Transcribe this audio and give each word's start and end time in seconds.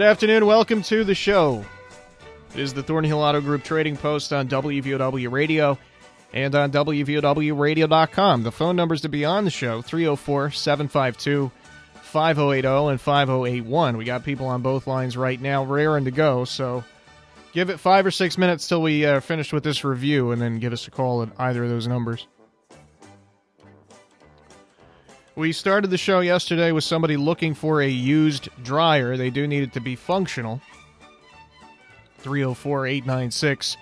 Good 0.00 0.06
afternoon. 0.06 0.46
Welcome 0.46 0.80
to 0.84 1.04
the 1.04 1.14
show. 1.14 1.62
It 2.54 2.60
is 2.60 2.72
the 2.72 2.82
Thornhill 2.82 3.20
Auto 3.20 3.42
Group 3.42 3.62
Trading 3.62 3.98
Post 3.98 4.32
on 4.32 4.48
WVOW 4.48 5.30
Radio 5.30 5.76
and 6.32 6.54
on 6.54 6.72
WVOWradio.com. 6.72 8.42
The 8.42 8.50
phone 8.50 8.76
numbers 8.76 9.02
to 9.02 9.10
be 9.10 9.26
on 9.26 9.44
the 9.44 9.50
show 9.50 9.82
304 9.82 10.52
752 10.52 11.50
5080 12.00 12.92
and 12.92 12.98
5081. 12.98 13.98
We 13.98 14.06
got 14.06 14.24
people 14.24 14.46
on 14.46 14.62
both 14.62 14.86
lines 14.86 15.18
right 15.18 15.38
now, 15.38 15.64
raring 15.64 16.06
to 16.06 16.10
go. 16.10 16.46
So 16.46 16.82
give 17.52 17.68
it 17.68 17.78
five 17.78 18.06
or 18.06 18.10
six 18.10 18.38
minutes 18.38 18.66
till 18.66 18.80
we 18.80 19.04
uh, 19.04 19.20
finish 19.20 19.52
with 19.52 19.64
this 19.64 19.84
review 19.84 20.30
and 20.30 20.40
then 20.40 20.60
give 20.60 20.72
us 20.72 20.88
a 20.88 20.90
call 20.90 21.24
at 21.24 21.28
either 21.38 21.64
of 21.64 21.68
those 21.68 21.86
numbers. 21.86 22.26
We 25.36 25.52
started 25.52 25.88
the 25.88 25.98
show 25.98 26.20
yesterday 26.20 26.72
with 26.72 26.84
somebody 26.84 27.16
looking 27.16 27.54
for 27.54 27.80
a 27.80 27.88
used 27.88 28.48
dryer. 28.62 29.16
They 29.16 29.30
do 29.30 29.46
need 29.46 29.62
it 29.62 29.72
to 29.74 29.80
be 29.80 29.94
functional. 29.96 30.60
304 32.18 32.86
896 32.86 33.76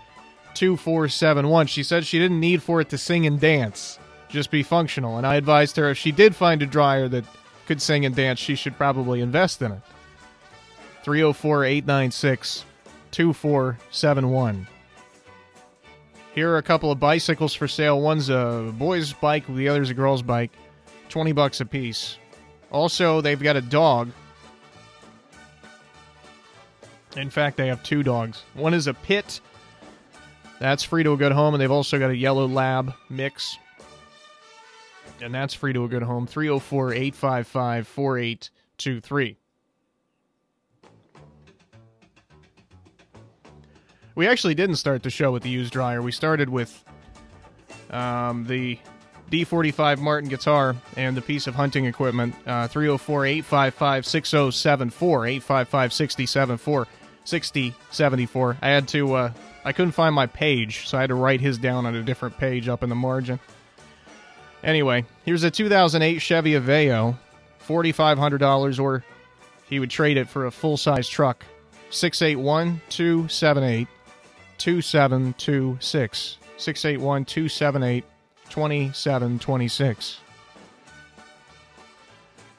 2471. 0.55 1.67
She 1.67 1.83
said 1.83 2.05
she 2.05 2.19
didn't 2.19 2.41
need 2.41 2.63
for 2.63 2.81
it 2.81 2.89
to 2.91 2.99
sing 2.99 3.27
and 3.27 3.41
dance, 3.41 3.99
just 4.29 4.51
be 4.51 4.63
functional. 4.63 5.17
And 5.17 5.27
I 5.27 5.37
advised 5.37 5.77
her 5.77 5.91
if 5.91 5.99
she 5.99 6.13
did 6.13 6.37
find 6.37 6.63
a 6.63 6.67
dryer 6.67 7.09
that 7.09 7.25
could 7.67 7.81
sing 7.81 8.05
and 8.05 8.15
dance, 8.15 8.39
she 8.39 8.55
should 8.55 8.77
probably 8.77 9.21
invest 9.21 9.63
in 9.63 9.73
it. 9.73 9.81
304 11.03 11.65
896 11.65 12.65
2471. 13.11 14.67
Here 16.35 16.51
are 16.51 16.59
a 16.59 16.63
couple 16.63 16.93
of 16.93 17.01
bicycles 17.01 17.55
for 17.55 17.67
sale. 17.67 18.01
One's 18.01 18.29
a 18.29 18.73
boy's 18.77 19.13
bike, 19.13 19.47
the 19.47 19.69
other's 19.69 19.91
a 19.91 19.95
girl's 19.95 20.23
bike. 20.23 20.53
20 21.09 21.33
bucks 21.33 21.61
a 21.61 21.67
piece. 21.67 22.19
Also, 22.71 23.21
they've 23.21 23.43
got 23.43 23.57
a 23.57 23.61
dog. 23.61 24.11
In 27.17 27.31
fact, 27.31 27.57
they 27.57 27.69
have 27.69 27.83
two 27.83 28.03
dogs. 28.03 28.43
One 28.55 28.75
is 28.75 28.87
a 28.87 28.95
pit. 28.95 29.41
That's 30.61 30.83
free 30.83 31.03
to 31.05 31.13
a 31.13 31.17
good 31.17 31.33
home, 31.33 31.55
and 31.55 31.61
they've 31.61 31.71
also 31.71 31.99
got 31.99 32.11
a 32.11 32.17
yellow 32.17 32.47
lab 32.47 32.93
mix. 33.09 33.57
And 35.21 35.35
that's 35.35 35.55
free 35.55 35.73
to 35.73 35.85
a 35.85 35.89
good 35.89 36.03
home. 36.03 36.27
304 36.27 36.93
855 36.93 37.89
4823. 37.89 39.37
We 44.15 44.27
actually 44.27 44.55
didn't 44.55 44.77
start 44.77 45.05
the 45.05 45.11
show 45.11 45.31
with 45.31 45.45
the 45.45 45.49
used 45.49 45.73
dryer. 45.73 46.03
We 46.03 46.11
started 46.11 46.49
with 46.49 46.85
um, 47.91 48.45
the 48.47 48.79
D45 49.31 49.99
Martin 49.99 50.29
guitar 50.29 50.75
and 50.97 51.17
the 51.17 51.23
piece 51.23 51.47
of 51.47 51.55
hunting 51.55 51.85
equipment. 51.85 52.35
Uh, 52.47 52.69
304 52.69 53.27
855 53.27 54.07
6074, 54.07 55.27
855 55.27 55.93
6074, 55.93 56.87
6074. 57.25 58.57
I 58.63 58.69
had 58.69 58.89
to, 58.89 59.15
uh, 59.15 59.33
I 59.65 59.73
couldn't 59.73 59.93
find 59.93 60.15
my 60.15 60.27
page, 60.27 60.89
so 60.89 60.97
I 60.99 61.03
had 61.03 61.09
to 61.09 61.15
write 61.15 61.41
his 61.41 61.59
down 61.59 61.87
on 61.87 61.95
a 61.95 62.03
different 62.03 62.39
page 62.39 62.69
up 62.69 62.83
in 62.83 62.89
the 62.89 62.95
margin. 62.95 63.39
Anyway, 64.65 65.05
here's 65.25 65.45
a 65.45 65.51
2008 65.51 66.19
Chevy 66.19 66.53
Aveo, 66.53 67.17
$4,500, 67.67 68.81
or 68.81 69.05
he 69.69 69.79
would 69.79 69.91
trade 69.91 70.17
it 70.17 70.29
for 70.29 70.47
a 70.47 70.51
full 70.51 70.77
size 70.77 71.09
truck. 71.09 71.45
681 71.91 72.81
278 72.89 73.89
2726. 74.59 76.39
681 76.57 77.25
278 77.25 78.05
2726. 78.51 80.21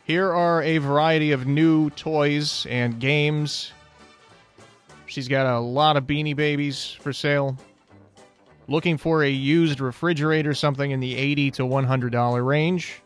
Here 0.04 0.34
are 0.34 0.64
a 0.64 0.80
variety 0.80 1.32
of 1.34 1.46
new 1.46 1.90
toys 1.92 2.66
and 2.68 3.00
games. 3.00 3.72
She's 5.06 5.28
got 5.28 5.46
a 5.46 5.60
lot 5.60 5.98
of 5.98 6.06
beanie 6.06 6.36
babies 6.36 6.98
for 7.00 7.14
sale. 7.14 7.58
Looking 8.68 8.98
for 8.98 9.24
a 9.24 9.30
used 9.30 9.80
refrigerator, 9.80 10.54
something 10.54 10.92
in 10.92 11.00
the 11.00 11.16
80 11.16 11.52
to 11.52 11.64
$100 11.64 12.46
range. 12.46 13.02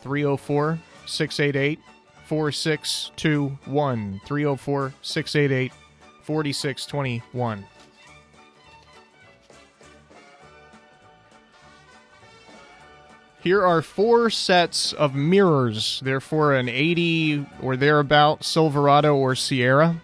304 0.00 0.78
688 1.06 1.78
4621. 2.26 4.20
304 4.26 4.94
688 5.02 5.72
4621. 6.22 7.64
Here 13.40 13.64
are 13.64 13.82
four 13.82 14.30
sets 14.30 14.92
of 14.92 15.14
mirrors. 15.14 16.00
They're 16.04 16.20
for 16.20 16.54
an 16.54 16.68
80 16.68 17.46
or 17.62 17.76
thereabout 17.76 18.42
Silverado 18.44 19.14
or 19.14 19.36
Sierra. 19.36 20.02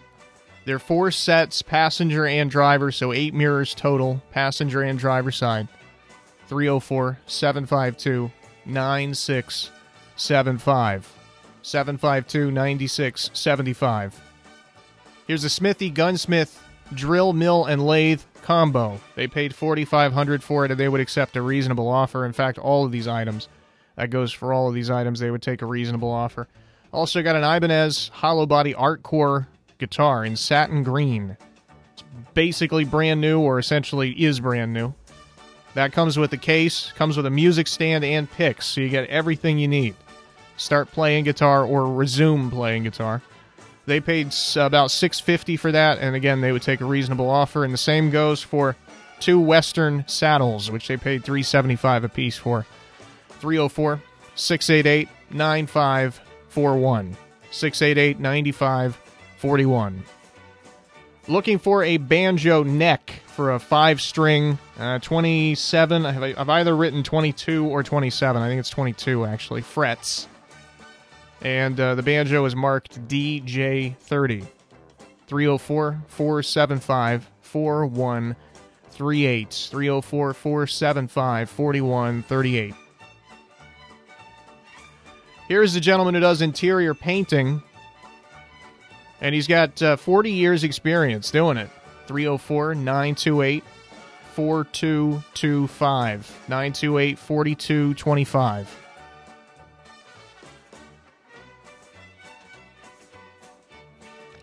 They're 0.63 0.79
four 0.79 1.11
sets, 1.11 1.61
passenger 1.61 2.25
and 2.25 2.49
driver, 2.49 2.91
so 2.91 3.13
eight 3.13 3.33
mirrors 3.33 3.75
total, 3.75 4.23
passenger 4.31 4.81
and 4.81 4.97
driver 4.97 5.31
side. 5.31 5.67
304 6.47 7.19
752 7.27 8.31
9675. 8.65 11.13
752 11.61 12.51
9675. 12.51 14.21
Here's 15.27 15.43
a 15.43 15.49
Smithy 15.49 15.89
Gunsmith 15.89 16.61
drill, 16.93 17.33
mill, 17.33 17.65
and 17.65 17.85
lathe 17.85 18.21
combo. 18.45 19.01
They 19.15 19.27
paid 19.27 19.55
forty 19.55 19.83
five 19.83 20.13
hundred 20.13 20.43
for 20.43 20.63
it, 20.63 20.71
and 20.71 20.79
they 20.79 20.87
would 20.87 21.01
accept 21.01 21.35
a 21.35 21.41
reasonable 21.41 21.87
offer. 21.87 22.25
In 22.25 22.31
fact, 22.31 22.59
all 22.59 22.85
of 22.85 22.91
these 22.91 23.07
items, 23.07 23.49
that 23.95 24.11
goes 24.11 24.31
for 24.31 24.53
all 24.53 24.67
of 24.69 24.75
these 24.75 24.91
items, 24.91 25.19
they 25.19 25.31
would 25.31 25.41
take 25.41 25.63
a 25.63 25.65
reasonable 25.65 26.11
offer. 26.11 26.47
Also 26.93 27.23
got 27.23 27.35
an 27.35 27.43
Ibanez 27.43 28.11
hollow 28.13 28.45
body 28.45 28.73
Artcore 28.73 29.47
guitar 29.79 30.23
in 30.23 30.35
satin 30.35 30.83
green. 30.83 31.35
It's 31.93 32.03
basically 32.35 32.85
brand 32.85 33.19
new, 33.19 33.39
or 33.39 33.57
essentially 33.57 34.11
is 34.11 34.39
brand 34.39 34.71
new. 34.71 34.93
That 35.73 35.91
comes 35.91 36.17
with 36.17 36.31
the 36.31 36.37
case, 36.37 36.93
comes 36.95 37.17
with 37.17 37.25
a 37.25 37.31
music 37.31 37.67
stand 37.67 38.05
and 38.05 38.31
picks, 38.31 38.67
so 38.67 38.79
you 38.79 38.89
get 38.89 39.09
everything 39.09 39.57
you 39.57 39.67
need. 39.67 39.95
Start 40.55 40.89
playing 40.91 41.25
guitar 41.25 41.65
or 41.65 41.91
resume 41.91 42.49
playing 42.49 42.83
guitar. 42.83 43.21
They 43.85 43.99
paid 43.99 44.33
about 44.55 44.89
650 44.89 45.57
for 45.57 45.71
that, 45.71 45.99
and 45.99 46.15
again, 46.15 46.41
they 46.41 46.51
would 46.51 46.63
take 46.63 46.81
a 46.81 46.85
reasonable 46.85 47.29
offer. 47.29 47.63
And 47.63 47.73
the 47.73 47.77
same 47.77 48.09
goes 48.09 48.41
for 48.41 48.75
two 49.19 49.39
Western 49.39 50.05
saddles, 50.07 50.71
which 50.71 50.87
they 50.87 50.97
paid 50.97 51.23
375 51.23 52.03
apiece 52.03 52.37
for. 52.37 52.65
304 53.39 54.01
688 54.35 55.09
9541. 55.31 57.17
688 57.51 58.19
9541. 58.19 60.03
Looking 61.27 61.57
for 61.59 61.83
a 61.83 61.97
banjo 61.97 62.63
neck 62.63 63.21
for 63.27 63.51
a 63.53 63.59
five 63.59 63.99
string 64.01 64.57
uh, 64.79 64.99
27. 64.99 66.05
I've 66.05 66.49
either 66.49 66.75
written 66.75 67.03
22 67.03 67.65
or 67.65 67.83
27. 67.83 68.41
I 68.41 68.47
think 68.47 68.59
it's 68.59 68.69
22 68.69 69.25
actually. 69.25 69.61
Frets 69.61 70.27
and 71.41 71.79
uh, 71.79 71.95
the 71.95 72.03
banjo 72.03 72.45
is 72.45 72.55
marked 72.55 73.07
DJ30. 73.07 74.45
304 75.27 76.01
475 76.07 77.31
4138. 77.41 79.67
304 79.71 80.33
475 80.33 81.49
4138. 81.49 82.73
Here's 85.47 85.73
the 85.73 85.79
gentleman 85.79 86.15
who 86.15 86.21
does 86.21 86.41
interior 86.41 86.95
painting, 86.95 87.61
and 89.21 89.35
he's 89.35 89.47
got 89.47 89.81
uh, 89.81 89.95
40 89.95 90.31
years' 90.31 90.63
experience 90.63 91.29
doing 91.29 91.57
it. 91.57 91.69
304 92.07 92.73
928 92.75 93.63
4225. 94.33 96.39
928 96.49 97.19
4225. 97.19 98.84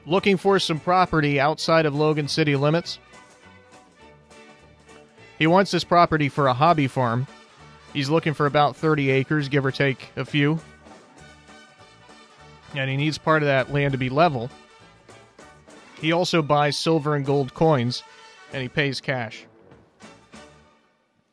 Looking 0.07 0.37
for 0.37 0.59
some 0.59 0.81
property 0.81 1.39
outside 1.39 1.87
of 1.87 1.95
Logan 1.95 2.29
city 2.29 2.57
limits. 2.57 2.99
He 5.39 5.47
wants 5.47 5.71
this 5.71 5.85
property 5.85 6.29
for 6.29 6.47
a 6.47 6.55
hobby 6.55 6.87
farm. 6.87 7.27
He's 7.93 8.09
looking 8.09 8.35
for 8.35 8.47
about 8.47 8.77
30 8.77 9.11
acres, 9.11 9.49
give 9.49 9.67
or 9.67 9.71
take 9.71 10.11
a 10.17 10.25
few. 10.25 10.61
And 12.75 12.89
he 12.89 12.97
needs 12.97 13.19
part 13.19 13.43
of 13.43 13.49
that 13.49 13.73
land 13.73 13.93
to 13.93 13.99
be 13.99 14.09
level. 14.09 14.51
He 16.01 16.13
also 16.13 16.43
buys 16.43 16.77
silver 16.77 17.15
and 17.15 17.25
gold 17.25 17.55
coins, 17.55 18.03
and 18.53 18.63
he 18.63 18.69
pays 18.69 19.01
cash. 19.01 19.47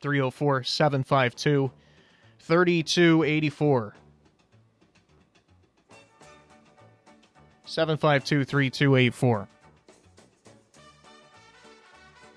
304 0.00 0.64
752 0.64 1.70
3284. 2.40 3.94
752 7.70 8.44
3284. 8.44 9.46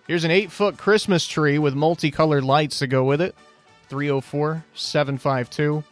Here's 0.05 0.23
an 0.25 0.29
8 0.29 0.51
foot 0.51 0.77
Christmas 0.77 1.25
tree 1.25 1.57
with 1.57 1.73
multicolored 1.73 2.43
lights 2.43 2.77
to 2.79 2.87
go 2.87 3.03
with 3.03 3.19
it. 3.19 3.33
304 3.89 4.63
752 4.75 5.83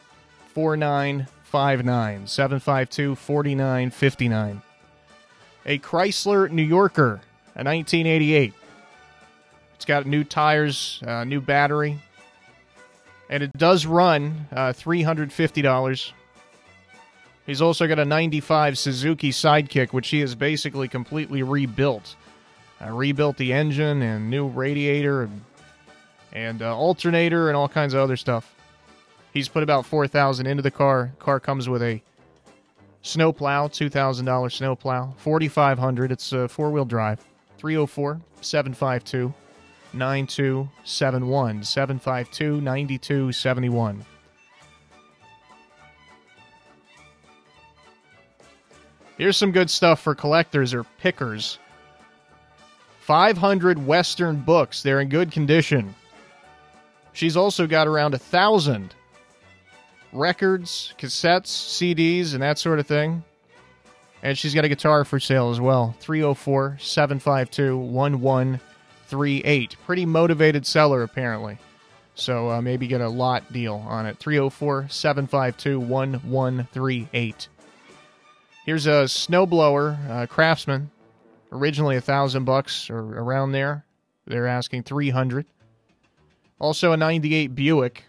4959. 0.54 2.28
752 2.28 3.16
4959. 3.16 4.62
a 5.66 5.80
Chrysler 5.80 6.52
New 6.52 6.62
Yorker, 6.62 7.22
a 7.56 7.64
1988. 7.64 8.54
It's 9.74 9.86
got 9.86 10.06
new 10.06 10.24
tires, 10.24 11.02
uh, 11.08 11.24
new 11.24 11.42
battery, 11.42 12.00
and 13.28 13.42
it 13.42 13.52
does 13.54 13.88
run 13.88 14.46
uh, 14.52 14.74
$350. 14.74 16.12
He's 17.46 17.62
also 17.62 17.88
got 17.88 18.00
a 18.00 18.06
95 18.06 18.78
Suzuki 18.78 19.32
Sidekick, 19.32 19.94
which 19.94 20.10
he 20.10 20.20
has 20.20 20.36
basically 20.36 20.88
completely 20.88 21.44
rebuilt. 21.44 22.16
Uh, 22.82 22.92
rebuilt 22.92 23.38
the 23.38 23.54
engine 23.54 24.02
and 24.02 24.30
new 24.30 24.48
radiator 24.48 25.24
and, 25.24 25.42
and 26.32 26.62
uh, 26.62 26.76
alternator 26.76 27.48
and 27.48 27.58
all 27.58 27.68
kinds 27.68 27.94
of 27.94 28.00
other 28.00 28.18
stuff. 28.18 28.56
He's 29.34 29.48
put 29.48 29.64
about 29.64 29.86
4000 29.86 30.46
into 30.46 30.62
the 30.62 30.72
car. 30.72 31.12
Car 31.20 31.40
comes 31.40 31.70
with 31.70 31.82
a 31.82 32.02
snowplow, 33.02 33.68
$2,000 33.68 34.52
snowplow, 34.52 35.14
4500 35.18 36.12
It's 36.12 36.32
a 36.34 36.48
four 36.48 36.72
wheel 36.72 36.86
drive. 36.86 37.20
304 37.58 38.22
752 38.42 39.34
9271. 39.94 41.64
752 41.64 42.62
9271. 42.62 44.06
Here's 49.22 49.38
some 49.38 49.52
good 49.52 49.70
stuff 49.70 50.02
for 50.02 50.16
collectors 50.16 50.74
or 50.74 50.84
pickers. 50.98 51.60
500 53.02 53.86
Western 53.86 54.38
books. 54.38 54.82
They're 54.82 55.00
in 55.00 55.10
good 55.10 55.32
condition. 55.32 55.94
She's 57.14 57.38
also 57.38 57.68
got 57.68 57.86
around 57.86 58.16
a 58.16 58.18
thousand 58.18 58.96
records, 60.12 60.96
cassettes, 60.98 61.50
CDs, 61.50 62.34
and 62.34 62.42
that 62.42 62.58
sort 62.58 62.80
of 62.80 62.88
thing. 62.88 63.24
And 64.24 64.36
she's 64.36 64.56
got 64.56 64.66
a 64.66 64.70
guitar 64.70 65.06
for 65.06 65.20
sale 65.20 65.52
as 65.52 65.62
well. 65.62 65.96
304 66.00 66.80
752 66.82 67.78
1138. 67.78 69.76
Pretty 69.86 70.06
motivated 70.08 70.66
seller, 70.66 71.04
apparently. 71.04 71.60
So 72.16 72.50
uh, 72.50 72.60
maybe 72.60 72.88
get 72.88 73.02
a 73.02 73.10
lot 73.10 73.54
deal 73.54 73.86
on 73.88 74.08
it. 74.08 74.18
304 74.18 74.88
752 74.90 75.80
1138. 75.80 77.50
Here's 78.66 78.86
a 78.86 79.06
snowblower, 79.06 80.10
uh, 80.10 80.26
Craftsman. 80.28 80.92
Originally 81.52 81.98
a 81.98 82.02
thousand 82.02 82.46
bucks 82.46 82.90
or 82.90 83.00
around 83.00 83.52
there. 83.52 83.86
They're 84.26 84.48
asking 84.48 84.84
300 84.84 85.46
Also 86.60 86.92
a 86.92 86.98
98 86.98 87.56
Buick, 87.56 88.06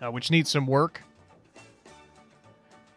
uh, 0.00 0.10
which 0.10 0.30
needs 0.30 0.50
some 0.50 0.66
work. 0.66 1.02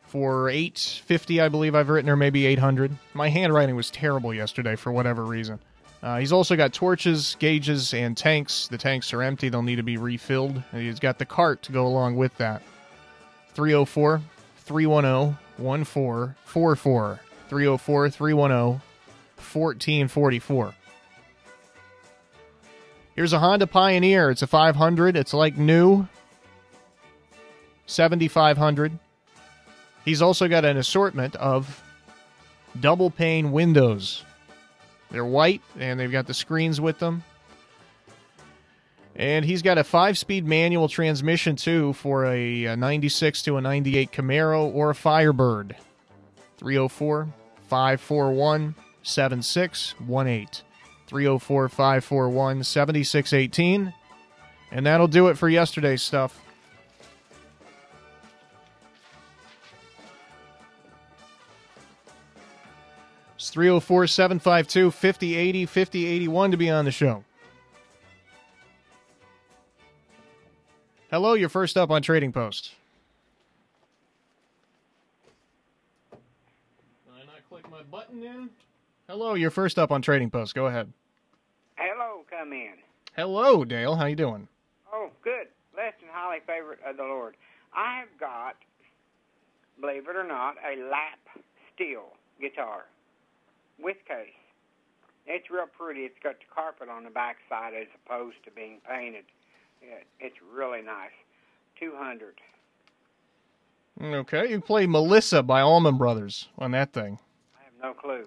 For 0.06 0.50
850 0.50 1.42
I 1.42 1.50
believe 1.50 1.74
I've 1.74 1.89
written, 1.89 2.10
or 2.10 2.15
maybe 2.15 2.45
800 2.45 2.95
My 3.15 3.30
handwriting 3.30 3.75
was 3.75 3.89
terrible 3.89 4.33
yesterday 4.33 4.75
for 4.75 4.92
whatever 4.92 5.24
reason. 5.24 5.60
Uh, 6.04 6.19
he's 6.19 6.33
also 6.33 6.56
got 6.56 6.74
torches, 6.74 7.36
gauges, 7.39 7.94
and 7.94 8.15
tanks. 8.15 8.68
The 8.68 8.77
tanks 8.77 9.13
are 9.13 9.24
empty; 9.24 9.50
they'll 9.50 9.63
need 9.63 9.77
to 9.77 9.83
be 9.83 9.98
refilled. 9.98 10.62
And 10.74 10.81
he's 10.81 11.00
got 11.00 11.18
the 11.18 11.25
cart 11.25 11.63
to 11.63 11.71
go 11.71 11.88
along 11.88 12.18
with 12.18 12.36
that. 12.38 12.62
304 13.54 14.21
310 14.57 15.38
1444. 15.57 17.19
304 17.50 18.09
310 18.09 18.81
1444. 19.38 20.73
Here's 23.15 23.33
a 23.33 23.39
Honda 23.39 23.67
Pioneer. 23.67 24.31
It's 24.31 24.41
a 24.41 24.47
500. 24.47 25.15
It's 25.15 25.33
like 25.33 25.57
new. 25.57 26.07
7500 27.85 28.97
He's 30.05 30.21
also 30.21 30.47
got 30.47 30.65
an 30.65 30.77
assortment 30.77 31.35
of 31.35 31.81
double 32.79 33.09
pane 33.09 33.51
windows. 33.51 34.23
They're 35.11 35.25
white 35.25 35.61
and 35.79 36.00
they've 36.00 36.11
got 36.11 36.27
the 36.27 36.33
screens 36.33 36.81
with 36.81 37.00
them. 37.00 37.23
And 39.15 39.45
he's 39.45 39.62
got 39.62 39.77
a 39.77 39.83
five 39.83 40.18
speed 40.18 40.45
manual 40.45 40.88
transmission 40.89 41.56
too 41.56 41.94
for 41.94 42.25
a, 42.25 42.65
a 42.65 42.75
96 42.75 43.44
to 43.44 43.57
a 43.57 43.62
98 43.62 44.12
Camaro 44.12 44.74
or 44.74 44.89
a 44.89 44.95
Firebird. 44.95 45.75
304 46.57 47.27
541 47.68 48.75
7618. 49.04 50.48
304 51.07 51.69
541 51.69 52.63
7618. 52.63 53.94
And 54.71 54.86
that'll 54.86 55.07
do 55.07 55.27
it 55.27 55.38
for 55.38 55.48
yesterday's 55.48 56.01
stuff. 56.01 56.39
It's 63.36 63.51
304 63.51 64.07
752 64.07 64.89
5080 64.89 65.65
5081 65.65 66.51
to 66.51 66.57
be 66.57 66.69
on 66.69 66.86
the 66.86 66.92
show. 66.92 67.24
Hello, 71.13 71.36
you're 71.36 71.48
first 71.48 71.77
up 71.77 71.92
on 71.92 72.01
Trading 72.01 72.31
Post. 72.31 72.71
Did 76.10 77.13
I 77.13 77.19
not 77.27 77.48
click 77.48 77.69
my 77.69 77.83
button 77.83 78.24
in? 78.24 78.50
Hello, 79.07 79.36
you're 79.36 79.51
first 79.51 79.77
up 79.77 79.92
on 79.92 80.01
Trading 80.01 80.31
Post. 80.31 80.56
Go 80.56 80.65
ahead. 80.65 80.92
Hello, 81.75 82.24
come 82.31 82.51
in. 82.51 82.74
Hello, 83.15 83.63
Dale. 83.63 83.95
How 83.95 84.06
you 84.06 84.15
doing? 84.15 84.48
Oh, 84.92 85.12
good. 85.24 85.50
Blessed 85.75 85.98
and 86.01 86.10
highly 86.12 86.39
favorite 86.48 86.80
of 86.83 86.98
the 86.98 87.04
Lord. 87.04 87.36
I 87.75 88.00
have 88.00 88.19
got, 88.19 88.56
believe 89.80 90.07
it 90.07 90.15
or 90.15 90.27
not, 90.27 90.56
a 90.65 90.81
lap 90.89 91.19
steel 91.75 92.06
guitar 92.42 92.86
with 93.80 93.98
case. 94.07 94.33
It's 95.27 95.51
real 95.51 95.68
pretty. 95.77 96.06
It's 96.06 96.18
got 96.24 96.39
the 96.39 96.45
carpet 96.51 96.89
on 96.89 97.04
the 97.04 97.12
back 97.12 97.36
side 97.48 97.74
as 97.80 97.86
opposed 98.04 98.38
to 98.45 98.50
being 98.50 98.81
painted. 98.89 99.25
It's 100.19 100.35
really 100.53 100.81
nice. 100.81 101.11
200. 101.79 102.35
Okay, 104.01 104.49
you 104.49 104.59
play 104.59 104.87
Melissa 104.87 105.43
by 105.43 105.61
Allman 105.61 105.97
Brothers 105.97 106.47
on 106.57 106.71
that 106.71 106.93
thing. 106.93 107.19
I 107.55 107.63
have 107.63 107.73
no 107.81 107.93
clue. 107.93 108.25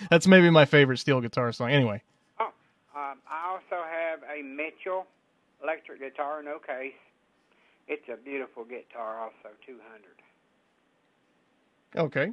that's 0.10 0.26
maybe 0.26 0.48
my 0.50 0.64
favorite 0.64 0.98
steel 0.98 1.20
guitar 1.20 1.52
song. 1.52 1.70
Anyway. 1.70 2.02
Oh, 2.40 2.46
um, 2.94 3.18
I 3.28 3.50
also 3.50 3.84
have 3.84 4.20
a 4.22 4.42
Mitchell 4.42 5.06
electric 5.62 6.00
guitar, 6.00 6.42
no 6.42 6.58
case. 6.58 6.94
It's 7.88 8.08
a 8.12 8.16
beautiful 8.16 8.64
guitar, 8.64 9.20
also 9.20 9.54
200. 9.66 10.16
Okay. 12.06 12.32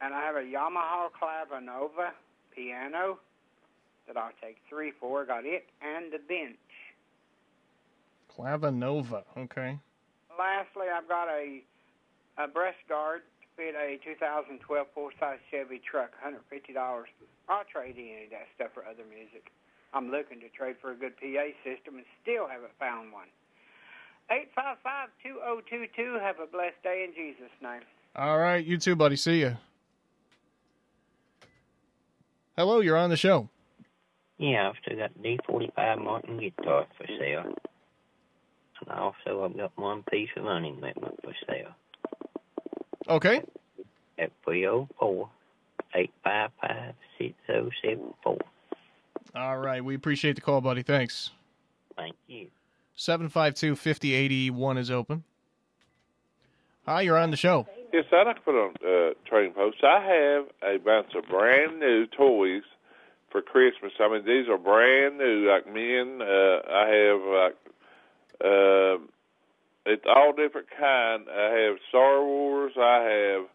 And 0.00 0.14
I 0.14 0.20
have 0.20 0.36
a 0.36 0.42
Yamaha 0.42 1.08
Clavinova 1.10 2.10
piano 2.54 3.18
that 4.06 4.16
I'll 4.16 4.32
take 4.42 4.58
three 4.68 4.92
for. 5.00 5.24
Got 5.24 5.44
it 5.44 5.66
and 5.82 6.12
the 6.12 6.18
bench. 6.18 6.56
Clavinova. 8.38 9.24
Okay. 9.36 9.78
Lastly, 10.38 10.86
I've 10.94 11.08
got 11.08 11.28
a 11.28 11.62
a 12.38 12.46
breast 12.46 12.78
guard 12.88 13.22
to 13.42 13.46
fit 13.56 13.74
a 13.74 13.98
2012 14.04 14.86
full-size 14.94 15.38
Chevy 15.50 15.80
truck, 15.82 16.12
$150. 16.24 16.76
I'll 17.48 17.64
trade 17.64 17.96
any 17.98 18.24
of 18.24 18.30
that 18.30 18.46
stuff 18.54 18.70
for 18.74 18.84
other 18.84 19.02
music. 19.10 19.50
I'm 19.92 20.10
looking 20.10 20.38
to 20.40 20.48
trade 20.50 20.76
for 20.80 20.92
a 20.92 20.94
good 20.94 21.16
PA 21.16 21.50
system 21.64 21.96
and 21.96 22.04
still 22.22 22.46
haven't 22.46 22.70
found 22.78 23.12
one. 23.12 23.26
855-2022. 24.30 26.20
Have 26.20 26.36
a 26.38 26.46
blessed 26.46 26.80
day 26.84 27.04
in 27.08 27.14
Jesus' 27.14 27.50
name. 27.60 27.80
All 28.14 28.38
right, 28.38 28.64
you 28.64 28.78
too, 28.78 28.94
buddy. 28.94 29.16
See 29.16 29.40
you. 29.40 29.56
Hello, 32.56 32.80
you're 32.80 32.96
on 32.96 33.10
the 33.10 33.16
show. 33.16 33.48
Yeah, 34.38 34.68
I've 34.68 34.76
still 34.84 34.98
got 34.98 35.10
the 35.14 35.38
D45 35.48 36.04
Martin 36.04 36.38
guitar 36.38 36.86
for 36.96 37.06
sale. 37.18 37.44
And 38.80 38.98
also, 38.98 39.44
I've 39.44 39.56
got 39.56 39.72
one 39.76 40.02
piece 40.10 40.28
of 40.36 40.44
running 40.44 40.76
equipment 40.78 41.18
for 41.22 41.32
sale. 41.46 41.74
Okay. 43.08 43.42
At 44.18 44.30
304 44.44 45.28
855 45.94 46.94
6074. 47.18 48.38
All 49.34 49.58
right. 49.58 49.84
We 49.84 49.94
appreciate 49.94 50.36
the 50.36 50.40
call, 50.40 50.60
buddy. 50.60 50.82
Thanks. 50.82 51.30
Thank 51.96 52.16
you. 52.26 52.48
752 52.96 53.76
5081 53.76 54.78
is 54.78 54.90
open. 54.90 55.24
Hi, 56.86 57.02
you're 57.02 57.18
on 57.18 57.30
the 57.30 57.36
show. 57.36 57.66
Yes, 57.92 58.04
I'd 58.12 58.26
like 58.26 58.36
to 58.36 58.42
put 58.42 58.54
on 58.54 58.74
uh, 58.84 59.14
trading 59.26 59.52
post. 59.52 59.78
I 59.82 60.00
have 60.00 60.74
a 60.74 60.78
bunch 60.78 61.14
of 61.14 61.28
brand 61.28 61.78
new 61.78 62.06
toys 62.06 62.62
for 63.30 63.42
Christmas. 63.42 63.92
I 64.00 64.08
mean, 64.08 64.24
these 64.24 64.48
are 64.48 64.58
brand 64.58 65.18
new, 65.18 65.48
like 65.50 65.66
men. 65.66 66.20
Uh, 66.20 66.60
I 66.68 66.88
have 66.88 67.20
like 67.20 67.56
uh, 68.44 68.98
it's 69.86 70.04
all 70.06 70.32
different 70.32 70.68
kind. 70.78 71.26
I 71.30 71.50
have 71.66 71.76
Star 71.88 72.24
Wars. 72.24 72.72
I 72.78 73.02
have 73.04 73.46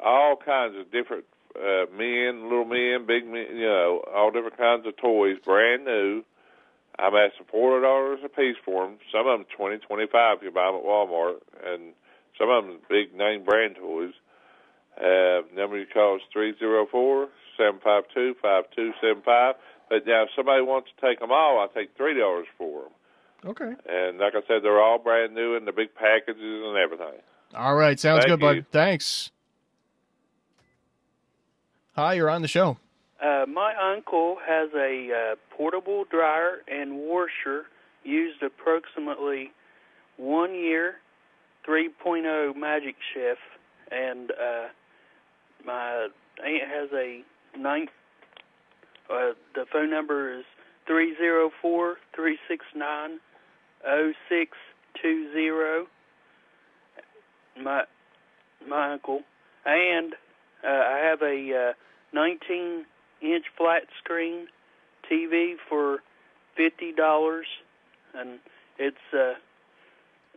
all 0.00 0.36
kinds 0.36 0.76
of 0.78 0.90
different 0.92 1.24
uh, 1.56 1.86
men, 1.96 2.44
little 2.44 2.64
men, 2.66 3.06
big 3.06 3.26
men. 3.26 3.46
You 3.56 3.66
know, 3.66 4.04
all 4.14 4.30
different 4.30 4.58
kinds 4.58 4.86
of 4.86 4.96
toys, 4.96 5.38
brand 5.44 5.84
new. 5.84 6.24
I'm 6.98 7.14
asking 7.14 7.46
forty 7.50 7.82
dollars 7.82 8.20
a 8.24 8.28
piece 8.28 8.56
for 8.64 8.86
them. 8.86 8.98
Some 9.12 9.26
of 9.28 9.38
them 9.40 9.46
twenty, 9.56 9.78
twenty-five 9.78 10.38
you 10.42 10.50
buy 10.50 10.66
them 10.66 10.76
at 10.76 10.84
Walmart, 10.84 11.40
and 11.64 11.94
some 12.38 12.50
of 12.50 12.64
them 12.66 12.78
big 12.90 13.14
name 13.14 13.44
brand 13.44 13.76
toys. 13.76 14.12
Uh, 14.98 15.42
number 15.56 15.78
you 15.78 15.86
call 15.92 16.16
is 16.16 16.22
three 16.32 16.54
zero 16.58 16.86
four 16.90 17.28
seven 17.58 17.80
five 17.84 18.04
two 18.14 18.34
five 18.42 18.64
two 18.76 18.92
seven 19.00 19.22
five. 19.24 19.54
But 19.90 20.06
now, 20.06 20.24
if 20.24 20.30
somebody 20.36 20.62
wants 20.62 20.90
to 20.94 21.06
take 21.06 21.20
them 21.20 21.32
all, 21.32 21.60
I 21.60 21.68
take 21.78 21.96
three 21.96 22.18
dollars 22.18 22.46
for 22.58 22.84
them. 22.84 22.92
Okay. 23.44 23.72
And 23.88 24.18
like 24.18 24.34
I 24.34 24.40
said, 24.46 24.62
they're 24.62 24.80
all 24.80 24.98
brand 24.98 25.34
new 25.34 25.56
in 25.56 25.64
the 25.64 25.72
big 25.72 25.94
packages 25.94 26.36
and 26.38 26.76
everything. 26.76 27.20
All 27.54 27.74
right. 27.74 27.98
Sounds 27.98 28.24
Thank 28.24 28.40
good, 28.40 28.40
bud. 28.40 28.66
Thanks. 28.70 29.30
Hi, 31.96 32.14
you're 32.14 32.30
on 32.30 32.42
the 32.42 32.48
show. 32.48 32.78
Uh, 33.22 33.44
my 33.46 33.74
uncle 33.94 34.36
has 34.46 34.70
a 34.74 35.32
uh, 35.32 35.56
portable 35.56 36.04
dryer 36.10 36.62
and 36.68 36.96
washer 36.96 37.66
used 38.02 38.42
approximately 38.42 39.52
one 40.16 40.54
year, 40.54 40.94
3.0 41.68 42.56
Magic 42.56 42.96
Chef, 43.12 43.36
and 43.90 44.30
uh, 44.30 44.68
my 45.66 46.08
aunt 46.44 46.62
has 46.72 46.88
a 46.94 47.22
nine. 47.58 47.88
Uh, 49.10 49.32
the 49.54 49.66
phone 49.70 49.90
number 49.90 50.38
is 50.38 50.44
three 50.86 51.14
zero 51.18 51.50
four 51.60 51.96
three 52.14 52.38
six 52.48 52.64
nine 52.74 53.20
zero 53.84 54.12
six 54.28 54.56
two 55.00 55.30
zero. 55.32 55.86
My 57.62 57.82
my 58.68 58.92
uncle, 58.92 59.20
and 59.66 60.14
uh, 60.64 60.68
I 60.68 60.98
have 61.04 61.22
a 61.22 61.70
uh, 61.70 61.72
19 62.12 62.84
inch 63.20 63.44
flat 63.56 63.82
screen 64.02 64.46
TV 65.10 65.54
for 65.68 65.98
fifty 66.56 66.92
dollars, 66.92 67.46
and 68.14 68.38
it's 68.78 68.96
uh, 69.12 69.34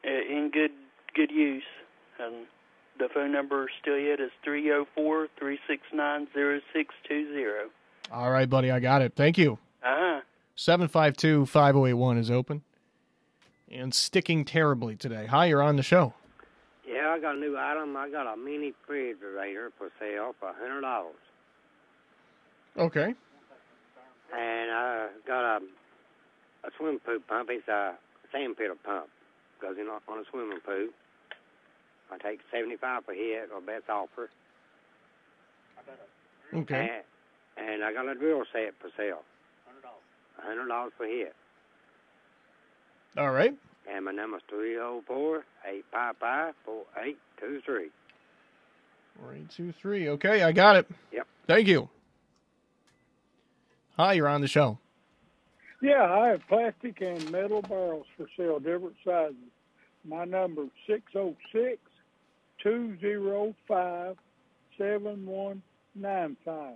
in 0.04 0.52
good 0.52 0.72
good 1.16 1.32
use. 1.32 1.64
And 2.20 2.48
the 2.98 3.10
phone 3.14 3.32
number 3.32 3.68
still 3.82 3.98
yet 3.98 4.20
is 4.20 4.32
three 4.44 4.64
zero 4.64 4.86
four 4.96 5.28
three 5.38 5.60
six 5.68 5.82
nine 5.94 6.28
zero 6.34 6.60
six 6.74 6.94
two 7.08 7.32
zero. 7.34 7.70
All 8.12 8.32
right, 8.32 8.50
buddy. 8.50 8.72
I 8.72 8.80
got 8.80 9.02
it. 9.02 9.14
Thank 9.16 9.38
you. 9.38 9.54
Uh 9.84 9.96
huh. 9.98 10.22
752 10.58 11.48
5081 11.48 12.18
is 12.18 12.32
open 12.32 12.62
and 13.72 13.94
sticking 13.94 14.46
terribly 14.46 14.96
today. 14.96 15.26
Hi, 15.26 15.46
you're 15.48 15.62
on 15.62 15.76
the 15.76 15.84
show. 15.84 16.14
Yeah, 16.88 17.10
I 17.16 17.20
got 17.20 17.36
a 17.36 17.40
new 17.40 17.58
item. 17.58 17.96
I 17.98 18.10
got 18.10 18.32
a 18.32 18.38
mini 18.38 18.74
refrigerator 18.88 19.72
for 19.78 19.90
sale 20.00 20.34
for 20.40 20.54
hundred 20.54 20.82
dollars, 20.82 21.16
Okay. 22.78 23.14
and 24.36 24.72
I 24.72 25.08
got 25.28 25.58
a 25.58 25.60
a 26.68 26.70
swim 26.78 27.00
pool 27.00 27.20
pump. 27.28 27.50
It's 27.52 27.68
a 27.68 27.96
sandpit 28.32 28.72
pump. 28.84 29.08
Goes 29.62 29.78
in 29.80 29.88
on 29.88 30.20
a 30.20 30.24
swimming 30.30 30.60
pool. 30.66 30.90
I 32.12 32.18
take 32.20 32.40
seventy 32.52 32.76
five 32.78 33.06
per 33.08 33.14
hit 33.14 33.50
or 33.54 33.62
best 33.62 33.90
offer, 33.90 34.30
Okay. 36.54 37.02
and, 37.58 37.68
and 37.68 37.84
I 37.84 37.94
got 37.94 38.08
a 38.08 38.14
drill 38.14 38.44
set 38.54 38.74
for 38.80 38.90
sale. 38.96 39.24
Hundred 39.66 39.82
dollars. 39.82 40.04
hundred 40.38 40.68
dollars 40.68 40.94
per 41.00 41.08
hit, 41.08 41.34
All 43.18 43.32
right. 43.32 43.54
and 43.90 44.06
my 44.06 44.12
number's 44.12 44.42
three 44.50 44.74
zero 44.74 45.02
four 45.08 45.46
eight 45.70 45.86
five 45.92 46.16
five 46.18 46.54
four 46.66 46.84
eight 47.04 47.18
two 47.40 47.62
three. 47.66 47.90
4823. 49.20 50.06
4823. 50.06 50.10
Okay, 50.10 50.44
I 50.44 50.52
got 50.52 50.76
it. 50.76 50.88
Yep. 51.14 51.28
Thank 51.48 51.68
you. 51.68 51.88
Hi, 53.98 54.14
you're 54.14 54.28
on 54.28 54.42
the 54.42 54.48
show. 54.48 54.78
Yeah, 55.82 56.04
I 56.04 56.28
have 56.30 56.42
plastic 56.50 57.00
and 57.02 57.32
metal 57.32 57.62
barrels 57.62 58.08
for 58.18 58.26
sale, 58.36 58.60
different 58.60 58.96
sizes. 59.06 59.36
My 60.04 60.26
number 60.26 60.64
is 60.64 60.70
six 60.88 61.04
zero 61.14 61.36
six 61.54 61.78
two 62.62 62.98
zero 63.00 63.56
five 63.68 64.18
seven 64.78 65.26
one 65.26 65.62
nine 65.96 66.36
five. 66.44 66.76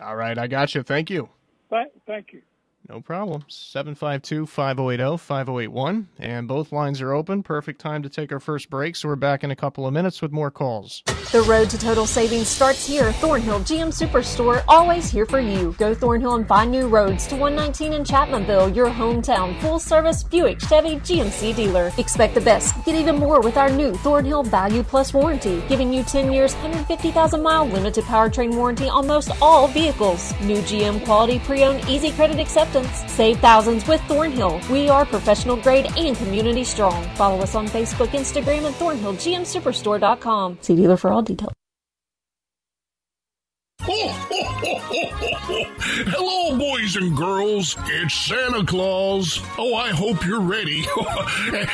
All 0.00 0.16
right, 0.16 0.36
I 0.38 0.46
got 0.46 0.74
you. 0.74 0.82
Thank 0.82 1.10
you. 1.10 1.28
Thank, 1.68 1.90
thank 2.06 2.32
you. 2.32 2.42
No 2.88 3.00
problem. 3.00 3.44
752 3.48 4.46
5080 4.46 5.16
5081. 5.16 6.08
And 6.18 6.46
both 6.46 6.70
lines 6.70 7.00
are 7.00 7.12
open. 7.12 7.42
Perfect 7.42 7.80
time 7.80 8.02
to 8.04 8.08
take 8.08 8.30
our 8.30 8.38
first 8.38 8.70
break. 8.70 8.94
So 8.94 9.08
we're 9.08 9.16
back 9.16 9.42
in 9.42 9.50
a 9.50 9.56
couple 9.56 9.86
of 9.86 9.92
minutes 9.92 10.22
with 10.22 10.30
more 10.30 10.52
calls. 10.52 11.02
The 11.32 11.42
road 11.42 11.68
to 11.70 11.78
total 11.78 12.06
savings 12.06 12.46
starts 12.46 12.86
here. 12.86 13.10
Thornhill 13.12 13.60
GM 13.60 13.88
Superstore, 13.88 14.62
always 14.68 15.10
here 15.10 15.26
for 15.26 15.40
you. 15.40 15.74
Go 15.78 15.94
Thornhill 15.94 16.36
and 16.36 16.46
find 16.46 16.70
new 16.70 16.86
roads 16.86 17.26
to 17.26 17.34
119 17.34 17.92
in 17.92 18.04
Chapmanville, 18.04 18.74
your 18.74 18.88
hometown 18.88 19.60
full 19.60 19.80
service 19.80 20.22
Buick 20.22 20.60
Chevy 20.60 20.96
GMC 20.96 21.56
dealer. 21.56 21.90
Expect 21.98 22.34
the 22.34 22.40
best. 22.40 22.72
Get 22.84 22.94
even 22.94 23.16
more 23.16 23.40
with 23.40 23.56
our 23.56 23.68
new 23.68 23.94
Thornhill 23.94 24.44
Value 24.44 24.84
Plus 24.84 25.12
warranty, 25.12 25.62
giving 25.68 25.92
you 25.92 26.04
10 26.04 26.32
years, 26.32 26.54
150,000 26.54 27.42
mile 27.42 27.66
limited 27.66 28.04
powertrain 28.04 28.54
warranty 28.54 28.88
on 28.88 29.06
most 29.08 29.32
all 29.42 29.66
vehicles. 29.66 30.32
New 30.42 30.58
GM 30.58 31.04
quality 31.04 31.40
pre 31.40 31.64
owned 31.64 31.86
easy 31.88 32.12
credit 32.12 32.38
acceptance. 32.38 32.75
Save 32.84 33.38
thousands 33.40 33.86
with 33.86 34.00
Thornhill. 34.02 34.60
We 34.70 34.88
are 34.88 35.04
professional 35.04 35.56
grade 35.56 35.86
and 35.96 36.16
community 36.16 36.64
strong. 36.64 37.02
Follow 37.16 37.38
us 37.40 37.54
on 37.54 37.68
Facebook, 37.68 38.08
Instagram, 38.08 38.66
and 38.66 38.74
ThornhillGMSuperstore.com. 38.76 40.58
See 40.60 40.76
dealer 40.76 40.96
for 40.96 41.10
all 41.10 41.22
details. 41.22 41.52
Hello, 45.64 46.56
boys 46.58 46.96
and 46.96 47.16
girls. 47.16 47.76
It's 47.86 48.14
Santa 48.14 48.64
Claus. 48.64 49.40
Oh, 49.56 49.74
I 49.74 49.88
hope 49.88 50.24
you're 50.26 50.40
ready. 50.40 50.84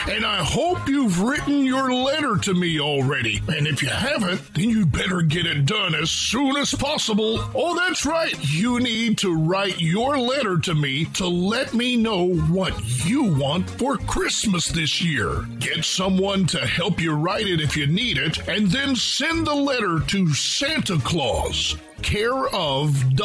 and 0.09 0.25
I 0.25 0.45
hope 0.45 0.89
you've 0.89 1.21
written 1.21 1.65
your 1.65 1.93
letter 1.93 2.37
to 2.37 2.55
me 2.55 2.79
already. 2.79 3.43
And 3.49 3.67
if 3.67 3.83
you 3.83 3.89
haven't, 3.89 4.55
then 4.55 4.71
you 4.71 4.87
better 4.87 5.23
get 5.23 5.47
it 5.47 5.67
done 5.67 5.95
as 5.95 6.11
soon 6.11 6.57
as 6.57 6.73
possible. 6.73 7.39
Oh, 7.55 7.77
that's 7.77 8.07
right. 8.07 8.35
You 8.53 8.79
need 8.79 9.19
to 9.19 9.37
write 9.37 9.81
your 9.81 10.17
letter 10.17 10.59
to 10.59 10.75
me 10.75 11.07
to 11.15 11.27
let 11.27 11.75
me 11.75 11.97
know 11.97 12.35
what 12.35 12.75
you 13.05 13.25
want 13.25 13.69
for 13.71 13.97
Christmas 13.97 14.69
this 14.69 15.03
year. 15.03 15.45
Get 15.59 15.85
someone 15.85 16.47
to 16.47 16.67
help 16.67 17.01
you 17.01 17.15
write 17.15 17.49
it 17.49 17.61
if 17.61 17.77
you 17.77 17.87
need 17.87 18.19
it, 18.19 18.47
and 18.49 18.69
then 18.69 18.95
send 18.95 19.47
the 19.47 19.55
letter 19.55 19.99
to 19.99 20.33
Santa 20.33 20.99
Claus 20.99 21.77
care 22.03 22.49
of 22.49 23.17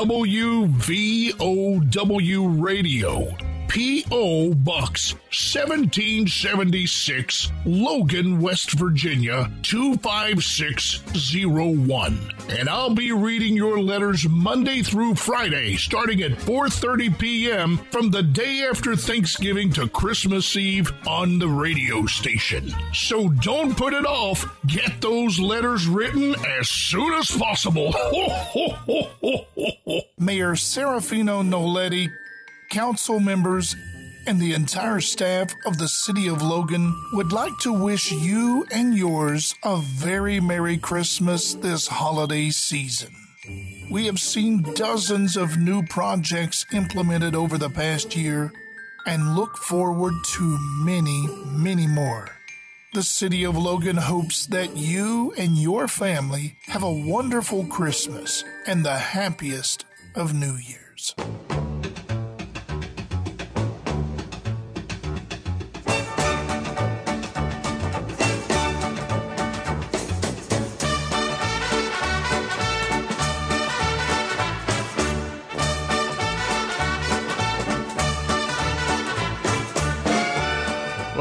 WVOW 0.48 2.40
Radio. 2.64 3.57
P.O. 3.68 4.54
Box 4.54 5.14
1776, 5.14 7.52
Logan, 7.66 8.40
West 8.40 8.72
Virginia 8.72 9.52
25601. 9.64 12.18
And 12.50 12.70
I'll 12.70 12.96
be 12.96 13.12
reading 13.12 13.54
your 13.56 13.80
letters 13.80 14.28
Monday 14.28 14.82
through 14.82 15.14
Friday, 15.16 15.76
starting 15.76 16.24
at 16.24 16.32
4:30 16.32 17.20
p.m. 17.20 17.78
from 17.92 18.10
the 18.10 18.24
day 18.24 18.66
after 18.70 18.96
Thanksgiving 18.96 19.72
to 19.74 19.90
Christmas 19.90 20.56
Eve 20.56 20.90
on 21.06 21.40
the 21.40 21.50
radio 21.50 22.06
station. 22.06 22.74
So 22.94 23.28
don't 23.30 23.76
put 23.78 23.94
it 23.94 24.06
off. 24.06 24.46
Get 24.66 25.02
those 25.02 25.40
letters 25.40 25.88
written 25.88 26.36
as 26.60 26.70
soon 26.70 27.14
as 27.14 27.30
possible. 27.32 27.92
Mayor 30.18 30.54
Serafino 30.54 31.44
Nolletti 31.44 32.10
council 32.70 33.20
members, 33.20 33.76
and 34.26 34.40
the 34.40 34.54
entire 34.54 35.00
staff 35.00 35.56
of 35.66 35.78
the 35.78 35.88
City 35.88 36.28
of 36.28 36.42
Logan 36.42 36.94
would 37.14 37.32
like 37.32 37.58
to 37.60 37.72
wish 37.72 38.12
you 38.12 38.66
and 38.72 38.96
yours 38.96 39.56
a 39.64 39.78
very 39.78 40.40
Merry 40.40 40.78
Christmas 40.78 41.54
this 41.54 41.88
holiday 41.88 42.50
season. 42.50 43.16
We 43.90 44.06
have 44.08 44.20
seen 44.20 44.74
dozens 44.74 45.38
of 45.38 45.58
new 45.58 45.82
projects 45.84 46.66
implemented 46.74 47.36
over 47.36 47.58
the 47.58 47.70
past 47.70 48.16
year 48.16 48.52
and 49.06 49.36
look 49.36 49.56
forward 49.58 50.14
to 50.34 50.58
many, 50.84 51.28
many 51.46 51.88
more. 51.88 52.30
The 52.94 53.04
City 53.04 53.46
of 53.46 53.58
Logan 53.58 53.98
hopes 53.98 54.48
that 54.48 54.76
you 54.76 55.34
and 55.38 55.58
your 55.58 55.88
family 55.88 56.58
have 56.68 56.84
a 56.84 56.92
wonderful 56.92 57.66
Christmas 57.66 58.44
and 58.66 58.84
the 58.84 58.98
happiest 58.98 59.86
of 60.16 60.34
New 60.34 60.56
Year's. 60.56 61.16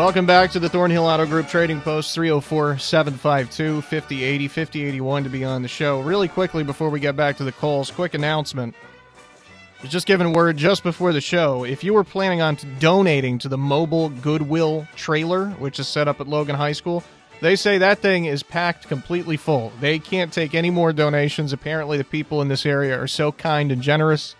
Welcome 0.06 0.24
back 0.24 0.52
to 0.52 0.60
the 0.60 0.68
Thornhill 0.68 1.04
Auto 1.04 1.26
Group 1.26 1.48
Trading 1.48 1.80
Post 1.80 2.14
304 2.14 2.78
752 2.78 3.82
5080 3.82 4.46
5081 4.46 5.24
to 5.24 5.28
be 5.28 5.44
on 5.44 5.62
the 5.62 5.68
show. 5.68 6.00
Really 6.00 6.28
quickly 6.28 6.62
before 6.62 6.90
we 6.90 7.00
get 7.00 7.16
back 7.16 7.36
to 7.38 7.44
the 7.44 7.50
calls, 7.50 7.90
quick 7.90 8.14
announcement. 8.14 8.76
Was 9.82 9.90
just 9.90 10.06
given 10.06 10.32
word 10.32 10.58
just 10.58 10.84
before 10.84 11.12
the 11.12 11.20
show. 11.20 11.64
If 11.64 11.82
you 11.82 11.92
were 11.92 12.04
planning 12.04 12.40
on 12.40 12.56
donating 12.78 13.40
to 13.40 13.48
the 13.48 13.58
mobile 13.58 14.10
Goodwill 14.10 14.86
trailer, 14.94 15.48
which 15.58 15.80
is 15.80 15.88
set 15.88 16.06
up 16.06 16.20
at 16.20 16.28
Logan 16.28 16.54
High 16.54 16.70
School, 16.70 17.02
They 17.40 17.56
say 17.56 17.78
that 17.78 17.98
thing 17.98 18.26
is 18.26 18.44
packed 18.44 18.86
completely 18.86 19.36
full. 19.36 19.72
They 19.80 19.98
can't 19.98 20.32
take 20.32 20.54
any 20.54 20.70
more 20.70 20.92
donations. 20.92 21.52
Apparently, 21.52 21.98
the 21.98 22.04
people 22.04 22.40
in 22.42 22.46
this 22.46 22.64
area 22.64 22.96
are 22.96 23.08
so 23.08 23.32
kind 23.32 23.72
and 23.72 23.82
generous 23.82 24.36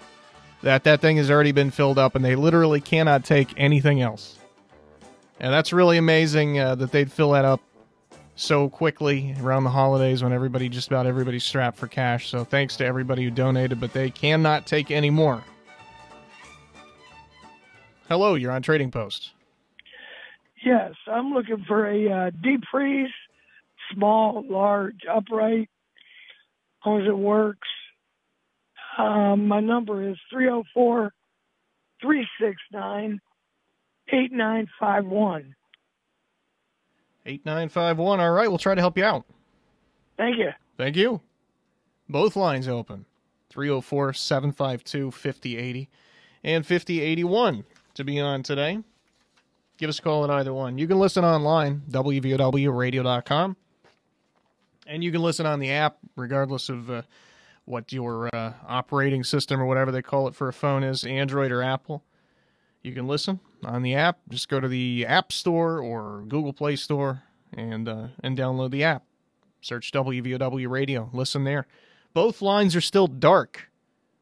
that 0.63 0.85
that 0.85 1.01
thing 1.01 1.17
has 1.17 1.29
already 1.29 1.51
been 1.51 1.73
filled 1.73 1.99
up, 1.99 2.15
and 2.15 2.25
they 2.25 2.37
literally 2.37 2.81
cannot 2.81 3.25
take 3.25 3.53
anything 3.57 4.01
else. 4.01 4.39
And 5.39 5.53
that's 5.53 5.73
really 5.73 5.99
amazing 5.99 6.59
uh, 6.59 6.75
that 6.77 6.93
they'd 6.93 7.13
fill 7.13 7.33
that 7.33 7.45
up 7.45 7.61
so 8.37 8.69
quickly 8.69 9.35
around 9.41 9.65
the 9.65 9.71
holidays 9.71 10.23
when 10.23 10.33
everybody, 10.33 10.69
just 10.69 10.89
about 10.89 11.07
everybody's 11.07 11.45
strapped 11.45 11.77
for 11.77 11.89
cash. 11.89 12.29
So 12.29 12.45
thanks 12.45 12.77
to 12.77 12.87
everybody 12.87 13.25
who 13.25 13.31
donated, 13.31 13.81
but 13.81 13.93
they 13.93 14.11
cannot 14.11 14.67
take 14.67 14.91
any 14.91 15.11
more. 15.11 15.43
Hello, 18.09 18.35
you're 18.35 18.53
on 18.53 18.63
Trading 18.63 18.91
Post. 18.91 19.33
Yes, 20.65 20.93
I'm 21.07 21.33
looking 21.33 21.65
for 21.67 21.87
a 21.87 22.11
uh, 22.11 22.31
deep 22.43 22.63
freeze, 22.71 23.11
small, 23.93 24.45
large, 24.49 25.01
upright, 25.11 25.69
as 26.87 27.03
it 27.07 27.17
works. 27.17 27.69
Um, 28.97 29.49
my 29.49 29.61
number 29.61 30.09
is 30.09 30.17
304 30.31 31.13
369 32.01 33.21
8951. 34.09 35.55
8951. 37.27 38.21
All 38.21 38.31
right, 38.31 38.49
we'll 38.49 38.59
try 38.59 38.75
to 38.75 38.81
help 38.81 38.97
you 38.97 39.05
out. 39.05 39.25
Thank 40.17 40.39
you. 40.39 40.51
Thank 40.77 40.97
you. 40.97 41.21
Both 42.09 42.37
lines 42.37 42.69
open 42.69 43.05
304 43.51 44.13
752 44.13 45.11
5080 45.11 45.89
and 46.45 46.65
5081 46.65 47.65
to 47.95 48.05
be 48.05 48.21
on 48.21 48.43
today. 48.43 48.79
Give 49.79 49.91
us 49.91 49.99
a 49.99 50.03
call 50.03 50.25
at 50.25 50.31
either 50.31 50.55
one. 50.55 50.79
You 50.79 50.87
can 50.87 50.99
listen 50.99 51.25
online, 51.25 51.83
WVOWradio.com, 51.91 53.57
and 54.87 55.05
you 55.05 55.13
can 55.13 55.21
listen 55.21 55.45
on 55.45 55.59
the 55.59 55.71
app, 55.71 55.99
regardless 56.15 56.69
of 56.69 56.91
uh, 56.91 57.03
what 57.67 57.93
your 57.93 58.35
uh, 58.35 58.53
operating 58.67 59.23
system 59.23 59.61
or 59.61 59.67
whatever 59.67 59.93
they 59.93 60.01
call 60.01 60.29
it 60.29 60.35
for 60.35 60.49
a 60.49 60.53
phone 60.53 60.83
is, 60.83 61.05
Android 61.05 61.51
or 61.53 61.63
Apple. 61.63 62.05
You 62.87 62.93
can 62.93 63.09
listen 63.09 63.41
on 63.65 63.83
the 63.83 63.97
app. 63.97 64.21
Just 64.29 64.49
go 64.49 64.61
to 64.61 64.69
the 64.69 65.05
App 65.09 65.33
Store 65.33 65.81
or 65.81 66.23
Google 66.29 66.53
Play 66.53 66.77
Store 66.77 67.25
and 67.53 67.89
uh, 67.89 68.07
and 68.23 68.39
download 68.39 68.71
the 68.71 68.85
app. 68.85 69.03
Search 69.61 69.91
WVOW 69.91 70.71
Radio. 70.71 71.11
Listen 71.13 71.43
there. 71.43 71.67
Both 72.15 72.41
lines 72.41 72.77
are 72.77 72.81
still 72.81 73.09
dark, 73.09 73.73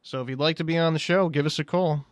so 0.00 0.22
if 0.22 0.30
you'd 0.30 0.38
like 0.38 0.56
to 0.56 0.64
be 0.64 0.78
on 0.78 0.94
the 0.94 0.98
show, 0.98 1.28
give 1.28 1.44
us 1.44 1.58
a 1.58 1.64
call. 1.64 2.06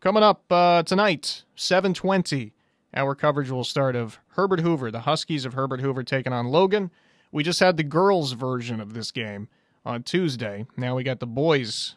Coming 0.00 0.24
up 0.24 0.42
uh, 0.50 0.82
tonight, 0.82 1.44
720, 1.54 2.52
our 2.94 3.14
coverage 3.14 3.48
will 3.48 3.62
start 3.62 3.94
of 3.94 4.18
Herbert 4.30 4.58
Hoover, 4.58 4.90
the 4.90 5.02
Huskies 5.02 5.44
of 5.44 5.54
Herbert 5.54 5.80
Hoover 5.80 6.02
taking 6.02 6.32
on 6.32 6.48
Logan. 6.48 6.90
We 7.30 7.44
just 7.44 7.60
had 7.60 7.76
the 7.76 7.84
girls' 7.84 8.32
version 8.32 8.80
of 8.80 8.92
this 8.92 9.12
game 9.12 9.46
on 9.86 10.02
Tuesday. 10.02 10.66
Now 10.76 10.96
we 10.96 11.04
got 11.04 11.20
the 11.20 11.28
boys' 11.28 11.94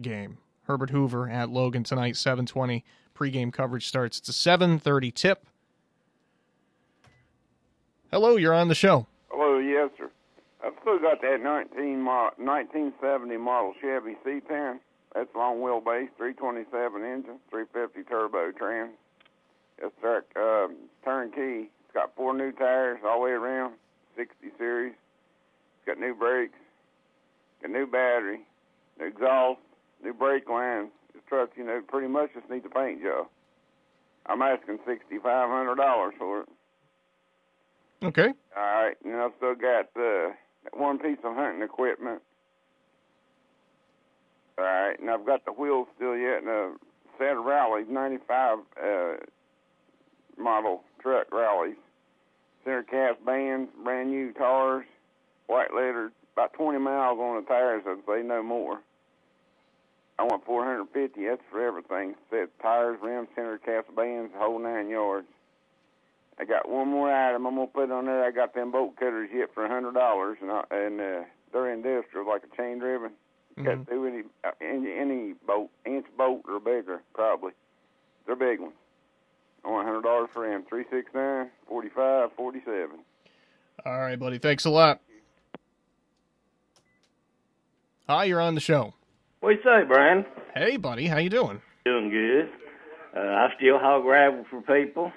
game. 0.00 0.38
Herbert 0.66 0.90
Hoover 0.90 1.28
at 1.28 1.48
Logan 1.50 1.84
tonight, 1.84 2.16
720. 2.16 2.84
Pre-game 3.14 3.50
coverage 3.52 3.86
starts. 3.86 4.18
It's 4.18 4.28
a 4.28 4.32
730 4.32 5.10
tip. 5.12 5.46
Hello, 8.10 8.36
you're 8.36 8.54
on 8.54 8.68
the 8.68 8.74
show. 8.74 9.06
Hello, 9.30 9.58
yes, 9.58 9.90
sir. 9.96 10.10
I've 10.64 10.74
still 10.82 10.98
got 10.98 11.20
that 11.22 11.40
19 11.42 12.00
mo- 12.00 12.30
1970 12.36 13.36
model 13.36 13.74
Chevy 13.80 14.16
C10. 14.24 14.78
That's 15.14 15.28
long 15.34 15.58
wheelbase, 15.58 16.08
327 16.18 17.02
engine, 17.02 17.38
350 17.50 18.02
turbo 18.08 18.52
trans. 18.52 18.92
It's 19.78 19.94
uh, 20.04 20.68
turnkey. 21.04 21.70
It's 21.70 21.94
got 21.94 22.14
four 22.16 22.36
new 22.36 22.52
tires 22.52 22.98
all 23.06 23.18
the 23.20 23.24
way 23.24 23.30
around, 23.30 23.74
60 24.16 24.34
series. 24.58 24.92
It's 24.92 25.86
got 25.86 25.98
new 25.98 26.14
brakes, 26.14 26.58
got 27.62 27.70
new 27.70 27.86
battery, 27.86 28.40
new 28.98 29.06
exhaust, 29.06 29.60
new 30.06 30.14
brake 30.14 30.48
lines. 30.48 30.90
This 31.12 31.22
truck, 31.28 31.50
you 31.56 31.64
know, 31.64 31.80
pretty 31.86 32.08
much 32.08 32.30
just 32.34 32.48
needs 32.48 32.64
a 32.64 32.68
paint 32.68 33.02
job. 33.02 33.26
I'm 34.26 34.42
asking 34.42 34.78
$6,500 34.78 36.10
for 36.18 36.40
it. 36.42 36.48
Okay. 38.04 38.28
All 38.56 38.62
right, 38.62 38.96
and 39.04 39.16
I've 39.16 39.32
still 39.36 39.54
got 39.54 39.86
uh, 39.98 40.32
one 40.72 40.98
piece 40.98 41.18
of 41.24 41.34
hunting 41.34 41.62
equipment. 41.62 42.22
All 44.58 44.64
right, 44.64 44.98
and 44.98 45.10
I've 45.10 45.26
got 45.26 45.44
the 45.44 45.52
wheels 45.52 45.88
still 45.96 46.16
yet, 46.16 46.38
and 46.38 46.48
a 46.48 46.72
set 47.18 47.36
of 47.36 47.44
rallies, 47.44 47.86
95 47.90 48.58
uh, 48.82 49.12
model 50.38 50.82
truck 51.00 51.32
rallies. 51.32 51.76
Center 52.64 52.82
cast 52.82 53.24
bands, 53.24 53.70
brand 53.82 54.10
new 54.10 54.32
tires, 54.32 54.86
white 55.46 55.72
leather, 55.74 56.10
about 56.34 56.52
20 56.52 56.78
miles 56.78 57.18
on 57.18 57.42
the 57.42 57.48
tires, 57.48 57.82
I'd 57.86 57.98
say 58.06 58.22
no 58.22 58.42
more. 58.42 58.80
I 60.18 60.22
want 60.24 60.44
450, 60.46 61.26
that's 61.26 61.42
for 61.50 61.66
everything. 61.66 62.14
Set 62.30 62.48
tires, 62.60 62.98
rims, 63.02 63.28
center 63.34 63.58
cast 63.58 63.94
bands, 63.94 64.32
the 64.32 64.38
whole 64.38 64.58
nine 64.58 64.88
yards. 64.88 65.26
I 66.38 66.44
got 66.44 66.68
one 66.68 66.88
more 66.88 67.12
item 67.12 67.46
I'm 67.46 67.54
gonna 67.54 67.66
put 67.66 67.90
on 67.90 68.06
there. 68.06 68.24
I 68.24 68.30
got 68.30 68.54
them 68.54 68.70
bolt 68.70 68.96
cutters 68.96 69.30
yet 69.34 69.50
for 69.54 69.64
a 69.64 69.68
hundred 69.68 69.94
dollars, 69.94 70.38
and 70.40 70.50
I, 70.50 70.62
and 70.70 71.00
uh, 71.00 71.20
they're 71.52 71.72
industrial, 71.72 72.26
like 72.28 72.42
a 72.44 72.56
chain 72.56 72.78
driven. 72.78 73.12
Cut 73.64 73.88
through 73.88 74.06
any, 74.06 74.22
uh, 74.44 74.50
any 74.60 74.92
any 74.92 75.32
bolt, 75.46 75.70
inch 75.86 76.04
bolt 76.18 76.42
or 76.46 76.60
bigger, 76.60 77.00
probably. 77.14 77.52
They're 78.26 78.36
big 78.36 78.60
ones. 78.60 78.74
I 79.64 79.70
want 79.70 79.88
a 79.88 79.90
hundred 79.90 80.02
dollars 80.02 80.28
for 80.34 80.46
them. 80.46 80.64
Three 80.68 80.84
six 80.90 81.10
nine 81.14 81.48
forty 81.66 81.88
five 81.88 82.30
forty 82.36 82.60
seven. 82.66 82.98
All 83.86 83.98
right, 83.98 84.18
buddy. 84.18 84.36
Thanks 84.36 84.66
a 84.66 84.70
lot. 84.70 85.00
Hi, 88.08 88.24
you're 88.24 88.42
on 88.42 88.54
the 88.54 88.60
show. 88.60 88.92
What 89.40 89.50
you 89.50 89.58
say, 89.62 89.84
Brian? 89.86 90.24
Hey, 90.54 90.76
buddy. 90.76 91.06
How 91.06 91.18
you 91.18 91.30
doing? 91.30 91.60
Doing 91.84 92.10
good. 92.10 92.48
Uh, 93.16 93.20
I 93.20 93.48
still 93.56 93.78
haul 93.78 94.02
gravel 94.02 94.44
for 94.50 94.60
people, 94.62 95.12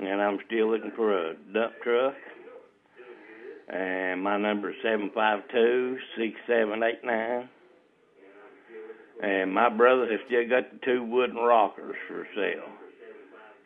and 0.00 0.20
I'm 0.20 0.38
still 0.46 0.70
looking 0.70 0.92
for 0.96 1.12
a 1.30 1.34
dump 1.52 1.72
truck. 1.82 2.14
And 3.68 4.22
my 4.22 4.36
number 4.36 4.70
is 4.70 4.76
seven 4.82 5.10
five 5.14 5.40
two 5.50 5.96
six 6.18 6.34
seven 6.46 6.82
eight 6.82 7.04
nine. 7.04 7.48
And 9.22 9.54
my 9.54 9.68
brother 9.68 10.06
has 10.10 10.20
still 10.26 10.48
got 10.48 10.70
the 10.72 10.78
two 10.84 11.04
wooden 11.04 11.36
rockers 11.36 11.94
for 12.08 12.26
sale, 12.34 12.68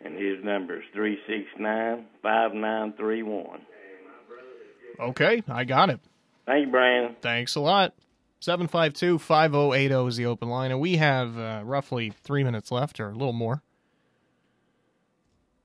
and 0.05 0.15
his 0.15 0.45
number 0.45 0.77
is 0.77 0.85
three 0.93 1.19
six 1.27 1.45
nine 1.59 2.07
five 2.23 2.53
nine 2.53 2.93
three 2.97 3.23
one. 3.23 3.63
Okay, 5.01 5.43
I 5.49 5.65
got 5.65 5.91
it. 5.91 6.01
Thank 6.47 6.67
you, 6.67 6.73
Brian. 6.73 7.17
Thanks 7.23 7.57
a 7.57 7.61
lot. 7.61 7.95
752 8.41 9.19
5080 9.19 10.09
is 10.09 10.17
the 10.17 10.27
open 10.27 10.49
line, 10.49 10.71
and 10.71 10.81
we 10.81 10.97
have 10.97 11.39
uh, 11.39 11.63
roughly 11.65 12.11
three 12.11 12.45
minutes 12.45 12.71
left, 12.71 13.01
or 13.01 13.09
a 13.09 13.13
little 13.13 13.33
more. 13.33 13.63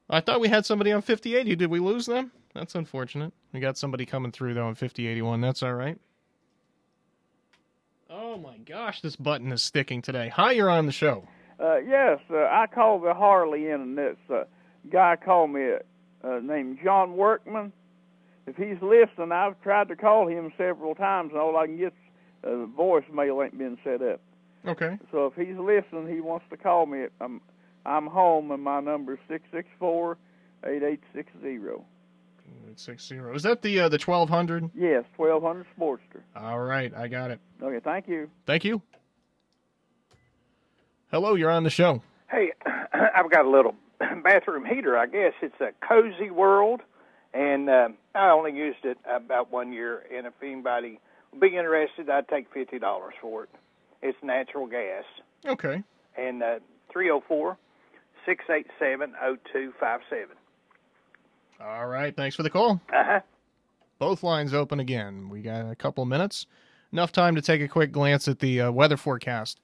I 0.09 0.19
thought 0.19 0.41
we 0.41 0.49
had 0.49 0.65
somebody 0.65 0.91
on 0.91 1.01
5080. 1.01 1.55
Did 1.55 1.69
we 1.69 1.79
lose 1.79 2.05
them? 2.05 2.31
That's 2.53 2.75
unfortunate. 2.75 3.33
We 3.53 3.59
got 3.59 3.77
somebody 3.77 4.05
coming 4.05 4.31
through, 4.31 4.53
though, 4.53 4.67
on 4.67 4.75
5081. 4.75 5.41
That's 5.41 5.63
all 5.63 5.73
right. 5.73 5.97
Oh 8.09 8.37
my 8.37 8.57
gosh, 8.57 9.01
this 9.01 9.15
button 9.15 9.51
is 9.53 9.63
sticking 9.63 10.01
today. 10.01 10.29
Hi, 10.29 10.51
you're 10.51 10.69
on 10.69 10.85
the 10.85 10.91
show. 10.91 11.27
Uh, 11.59 11.77
yes, 11.77 12.19
uh, 12.29 12.39
I 12.39 12.65
called 12.73 13.03
the 13.03 13.13
Harley 13.13 13.67
in, 13.67 13.81
and 13.81 13.97
this 13.97 14.17
uh, 14.29 14.43
guy 14.91 15.15
called 15.15 15.51
me 15.51 15.75
uh, 16.23 16.39
named 16.41 16.79
John 16.83 17.15
Workman. 17.15 17.71
If 18.47 18.57
he's 18.57 18.81
listening, 18.81 19.31
I've 19.31 19.61
tried 19.61 19.87
to 19.89 19.95
call 19.95 20.27
him 20.27 20.51
several 20.57 20.95
times, 20.95 21.31
and 21.31 21.39
all 21.39 21.55
I 21.55 21.67
can 21.67 21.77
get 21.77 21.93
uh, 22.43 22.65
voicemail 22.77 23.43
ain't 23.43 23.57
been 23.57 23.77
set 23.83 24.01
up. 24.01 24.21
Okay. 24.65 24.97
So 25.11 25.25
if 25.27 25.33
he's 25.35 25.57
listening, 25.57 26.13
he 26.13 26.21
wants 26.21 26.45
to 26.49 26.57
call 26.57 26.85
me. 26.85 27.05
I'm 27.19 27.41
I'm 27.85 28.07
home, 28.07 28.51
and 28.51 28.63
my 28.63 28.79
number 28.79 29.13
is 29.13 29.19
six 29.27 29.43
six 29.51 29.67
four 29.79 30.17
eight 30.65 30.83
eight 30.83 31.01
six 31.13 31.31
zero. 31.41 31.85
60. 32.75 33.17
Is 33.33 33.43
that 33.43 33.61
the 33.61 33.81
uh, 33.81 33.89
the 33.89 33.97
1200? 33.97 34.71
Yes, 34.73 35.03
twelve 35.15 35.43
hundred 35.43 35.65
Sportster. 35.77 36.21
All 36.35 36.59
right, 36.59 36.93
I 36.95 37.07
got 37.07 37.31
it. 37.31 37.39
Okay, 37.61 37.79
thank 37.83 38.07
you. 38.07 38.29
Thank 38.45 38.63
you. 38.63 38.81
Hello, 41.11 41.35
you're 41.35 41.51
on 41.51 41.63
the 41.63 41.69
show. 41.69 42.01
Hey, 42.29 42.53
I've 42.93 43.29
got 43.29 43.45
a 43.45 43.49
little 43.49 43.75
bathroom 44.23 44.65
heater. 44.65 44.97
I 44.97 45.05
guess 45.05 45.33
it's 45.41 45.59
a 45.59 45.71
Cozy 45.85 46.29
World, 46.29 46.81
and 47.33 47.69
uh, 47.69 47.89
I 48.15 48.29
only 48.29 48.53
used 48.53 48.85
it 48.85 48.97
about 49.09 49.51
one 49.51 49.73
year. 49.73 50.03
And 50.15 50.25
if 50.25 50.33
anybody 50.41 50.91
would 50.91 50.99
be 51.39 51.47
interested, 51.57 52.09
I'd 52.09 52.27
take 52.27 52.51
fifty 52.53 52.79
dollars 52.79 53.13
for 53.21 53.43
it. 53.43 53.49
It's 54.01 54.17
natural 54.23 54.67
gas, 54.67 55.03
Okay. 55.45 55.83
and 56.17 56.41
uh, 56.43 56.59
three 56.91 57.05
zero 57.05 57.23
four 57.27 57.57
six 58.25 58.43
eight 58.49 58.67
seven 58.79 59.11
zero 59.19 59.37
two 59.53 59.73
five 59.79 60.01
seven. 60.09 60.35
All 61.59 61.87
right, 61.87 62.15
thanks 62.15 62.35
for 62.35 62.43
the 62.43 62.49
call. 62.49 62.81
Uh 62.93 63.03
huh. 63.03 63.19
Both 63.99 64.23
lines 64.23 64.53
open 64.53 64.79
again. 64.79 65.29
We 65.29 65.41
got 65.41 65.69
a 65.69 65.75
couple 65.75 66.03
minutes. 66.05 66.47
Enough 66.91 67.11
time 67.11 67.35
to 67.35 67.41
take 67.41 67.61
a 67.61 67.67
quick 67.67 67.91
glance 67.91 68.27
at 68.27 68.39
the 68.39 68.61
uh, 68.61 68.71
weather 68.71 68.97
forecast. 68.97 69.59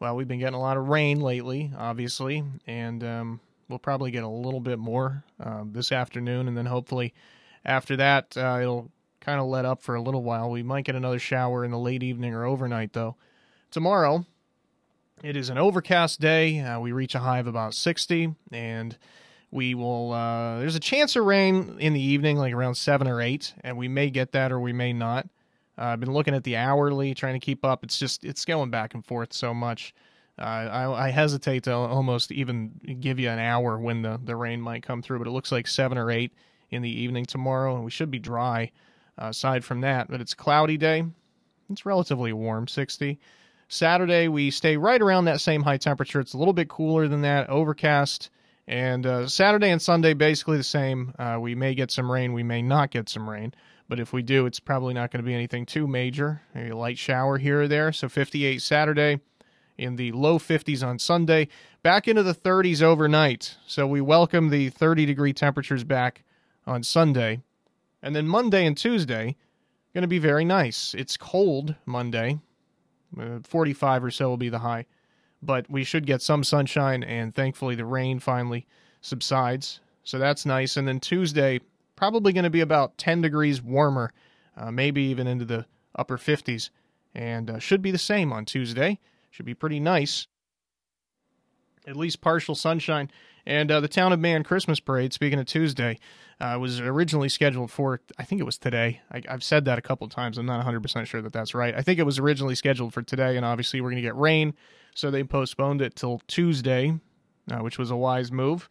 Well, 0.00 0.16
we've 0.16 0.28
been 0.28 0.40
getting 0.40 0.54
a 0.56 0.60
lot 0.60 0.76
of 0.76 0.88
rain 0.88 1.20
lately, 1.20 1.72
obviously, 1.76 2.42
and 2.66 3.02
um, 3.02 3.40
We'll 3.68 3.78
probably 3.80 4.12
get 4.12 4.22
a 4.22 4.28
little 4.28 4.60
bit 4.60 4.78
more 4.78 5.24
um, 5.40 5.72
this 5.72 5.90
afternoon, 5.90 6.46
and 6.46 6.56
then 6.56 6.66
hopefully 6.66 7.12
after 7.64 7.96
that, 7.96 8.36
uh, 8.36 8.58
it'll 8.60 8.90
kind 9.26 9.40
of 9.40 9.46
let 9.46 9.64
up 9.64 9.82
for 9.82 9.96
a 9.96 10.00
little 10.00 10.22
while. 10.22 10.50
We 10.50 10.62
might 10.62 10.84
get 10.84 10.94
another 10.94 11.18
shower 11.18 11.64
in 11.64 11.72
the 11.72 11.78
late 11.78 12.04
evening 12.04 12.32
or 12.32 12.44
overnight, 12.44 12.92
though. 12.92 13.16
Tomorrow, 13.72 14.24
it 15.24 15.36
is 15.36 15.50
an 15.50 15.58
overcast 15.58 16.20
day. 16.20 16.60
Uh, 16.60 16.78
we 16.78 16.92
reach 16.92 17.16
a 17.16 17.18
high 17.18 17.40
of 17.40 17.48
about 17.48 17.74
60, 17.74 18.36
and 18.52 18.96
we 19.50 19.74
will. 19.74 20.12
Uh, 20.12 20.60
there's 20.60 20.76
a 20.76 20.80
chance 20.80 21.16
of 21.16 21.24
rain 21.24 21.76
in 21.80 21.92
the 21.92 22.00
evening, 22.00 22.36
like 22.36 22.54
around 22.54 22.76
7 22.76 23.08
or 23.08 23.20
8, 23.20 23.52
and 23.62 23.76
we 23.76 23.88
may 23.88 24.10
get 24.10 24.30
that 24.30 24.52
or 24.52 24.60
we 24.60 24.72
may 24.72 24.92
not. 24.92 25.26
Uh, 25.76 25.86
I've 25.86 26.00
been 26.00 26.12
looking 26.12 26.34
at 26.34 26.44
the 26.44 26.56
hourly, 26.56 27.12
trying 27.12 27.34
to 27.34 27.44
keep 27.44 27.64
up. 27.64 27.82
It's 27.82 27.98
just 27.98 28.24
it's 28.24 28.44
going 28.44 28.70
back 28.70 28.94
and 28.94 29.04
forth 29.04 29.32
so 29.32 29.52
much. 29.52 29.92
Uh, 30.38 30.42
I, 30.42 31.06
I, 31.06 31.10
hesitate 31.10 31.64
to 31.64 31.72
almost 31.72 32.30
even 32.30 32.98
give 33.00 33.18
you 33.18 33.30
an 33.30 33.38
hour 33.38 33.78
when 33.78 34.02
the, 34.02 34.20
the 34.22 34.36
rain 34.36 34.60
might 34.60 34.82
come 34.82 35.00
through, 35.00 35.18
but 35.18 35.26
it 35.26 35.30
looks 35.30 35.50
like 35.50 35.66
seven 35.66 35.96
or 35.96 36.10
eight 36.10 36.32
in 36.70 36.82
the 36.82 36.90
evening 36.90 37.24
tomorrow, 37.24 37.74
and 37.74 37.84
we 37.84 37.90
should 37.90 38.10
be 38.10 38.18
dry 38.18 38.70
aside 39.18 39.64
from 39.64 39.80
that. 39.82 40.08
But 40.08 40.20
it's 40.20 40.34
cloudy 40.34 40.76
day. 40.76 41.04
It's 41.70 41.86
relatively 41.86 42.32
warm, 42.32 42.68
60. 42.68 43.18
Saturday, 43.68 44.28
we 44.28 44.50
stay 44.50 44.76
right 44.76 45.02
around 45.02 45.24
that 45.24 45.40
same 45.40 45.62
high 45.62 45.78
temperature. 45.78 46.20
It's 46.20 46.34
a 46.34 46.38
little 46.38 46.54
bit 46.54 46.68
cooler 46.68 47.08
than 47.08 47.22
that, 47.22 47.48
overcast. 47.50 48.30
And 48.68 49.06
uh, 49.06 49.26
Saturday 49.26 49.70
and 49.70 49.82
Sunday, 49.82 50.14
basically 50.14 50.56
the 50.56 50.64
same. 50.64 51.14
Uh, 51.18 51.38
we 51.40 51.54
may 51.54 51.74
get 51.74 51.90
some 51.90 52.10
rain, 52.10 52.32
we 52.32 52.42
may 52.42 52.62
not 52.62 52.90
get 52.90 53.08
some 53.08 53.28
rain. 53.28 53.54
But 53.88 54.00
if 54.00 54.12
we 54.12 54.22
do, 54.22 54.46
it's 54.46 54.60
probably 54.60 54.94
not 54.94 55.10
going 55.10 55.22
to 55.22 55.26
be 55.26 55.34
anything 55.34 55.66
too 55.66 55.86
major. 55.86 56.42
A 56.54 56.72
light 56.72 56.98
shower 56.98 57.38
here 57.38 57.62
or 57.62 57.68
there. 57.68 57.92
So 57.92 58.08
58 58.08 58.60
Saturday, 58.60 59.20
in 59.78 59.96
the 59.96 60.12
low 60.12 60.38
50s 60.38 60.86
on 60.86 60.98
Sunday, 60.98 61.48
back 61.82 62.08
into 62.08 62.22
the 62.22 62.34
30s 62.34 62.82
overnight. 62.82 63.56
So 63.66 63.86
we 63.86 64.00
welcome 64.00 64.48
the 64.48 64.70
30 64.70 65.06
degree 65.06 65.32
temperatures 65.32 65.84
back 65.84 66.24
on 66.66 66.82
Sunday. 66.82 67.42
And 68.02 68.14
then 68.14 68.28
Monday 68.28 68.66
and 68.66 68.76
Tuesday, 68.76 69.36
going 69.96 70.02
to 70.02 70.08
be 70.08 70.18
very 70.18 70.44
nice. 70.44 70.92
It's 70.92 71.16
cold 71.16 71.74
Monday, 71.86 72.38
uh, 73.18 73.38
45 73.42 74.04
or 74.04 74.10
so 74.10 74.28
will 74.28 74.36
be 74.36 74.50
the 74.50 74.58
high, 74.58 74.84
but 75.40 75.70
we 75.70 75.84
should 75.84 76.04
get 76.04 76.20
some 76.20 76.44
sunshine, 76.44 77.02
and 77.02 77.34
thankfully 77.34 77.74
the 77.74 77.86
rain 77.86 78.18
finally 78.18 78.66
subsides. 79.00 79.80
So 80.04 80.18
that's 80.18 80.44
nice. 80.44 80.76
And 80.76 80.86
then 80.86 81.00
Tuesday, 81.00 81.60
probably 81.96 82.34
going 82.34 82.44
to 82.44 82.50
be 82.50 82.60
about 82.60 82.98
10 82.98 83.22
degrees 83.22 83.62
warmer, 83.62 84.12
uh, 84.54 84.70
maybe 84.70 85.00
even 85.00 85.26
into 85.26 85.46
the 85.46 85.64
upper 85.94 86.18
50s, 86.18 86.68
and 87.14 87.48
uh, 87.48 87.58
should 87.58 87.80
be 87.80 87.90
the 87.90 87.96
same 87.96 88.34
on 88.34 88.44
Tuesday. 88.44 89.00
Should 89.30 89.46
be 89.46 89.54
pretty 89.54 89.80
nice. 89.80 90.26
At 91.86 91.96
least 91.96 92.20
partial 92.20 92.54
sunshine. 92.54 93.10
And 93.46 93.70
uh, 93.70 93.80
the 93.80 93.88
Town 93.88 94.12
of 94.12 94.20
Man 94.20 94.44
Christmas 94.44 94.78
Parade, 94.78 95.14
speaking 95.14 95.38
of 95.38 95.46
Tuesday, 95.46 95.98
uh, 96.40 96.58
was 96.60 96.80
originally 96.80 97.28
scheduled 97.28 97.70
for, 97.70 98.00
I 98.18 98.24
think 98.24 98.40
it 98.40 98.44
was 98.44 98.58
today. 98.58 99.00
I, 99.10 99.22
have 99.28 99.42
said 99.42 99.64
that 99.64 99.78
a 99.78 99.82
couple 99.82 100.08
times. 100.08 100.36
I'm 100.36 100.46
not 100.46 100.64
100% 100.64 101.06
sure 101.06 101.22
that 101.22 101.32
that's 101.32 101.54
right. 101.54 101.74
I 101.74 101.80
think 101.82 101.98
it 101.98 102.04
was 102.04 102.18
originally 102.18 102.54
scheduled 102.54 102.92
for 102.92 103.02
today, 103.02 103.36
and 103.36 103.44
obviously 103.44 103.80
we're 103.80 103.90
going 103.90 104.02
to 104.02 104.08
get 104.08 104.16
rain, 104.16 104.54
so 104.94 105.10
they 105.10 105.24
postponed 105.24 105.80
it 105.80 105.96
till 105.96 106.20
Tuesday, 106.26 106.98
uh, 107.50 107.58
which 107.58 107.78
was 107.78 107.90
a 107.90 107.96
wise 107.96 108.30
move. 108.30 108.68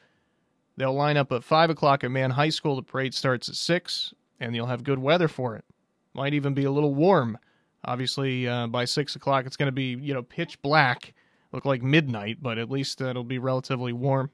They'll 0.78 0.94
line 0.94 1.18
up 1.18 1.32
at 1.32 1.44
5 1.44 1.70
o'clock 1.72 2.04
at 2.04 2.12
Man 2.12 2.32
High 2.32 2.50
School. 2.50 2.76
The 2.76 2.84
parade 2.84 3.14
starts 3.14 3.50
at 3.50 3.56
6, 3.56 4.14
and 4.40 4.56
you'll 4.56 4.68
have 4.68 4.84
good 4.84 5.00
weather 5.00 5.28
for 5.28 5.56
it. 5.56 5.66
Might 6.14 6.34
even 6.34 6.54
be 6.54 6.66
a 6.66 6.72
little 6.72 6.94
warm. 6.94 7.38
Obviously, 7.84 8.48
uh, 8.48 8.68
by 8.68 8.86
six 8.86 9.16
o'clock, 9.16 9.46
it's 9.46 9.58
going 9.58 9.68
to 9.68 9.72
be 9.72 9.98
you 10.02 10.14
know 10.14 10.24
pitch 10.24 10.60
black, 10.62 11.14
look 11.52 11.66
like 11.66 11.84
midnight, 11.84 12.38
but 12.42 12.58
at 12.58 12.70
least 12.70 13.00
it'll 13.02 13.24
be 13.24 13.38
relatively 13.38 13.94
warm. 13.94 14.32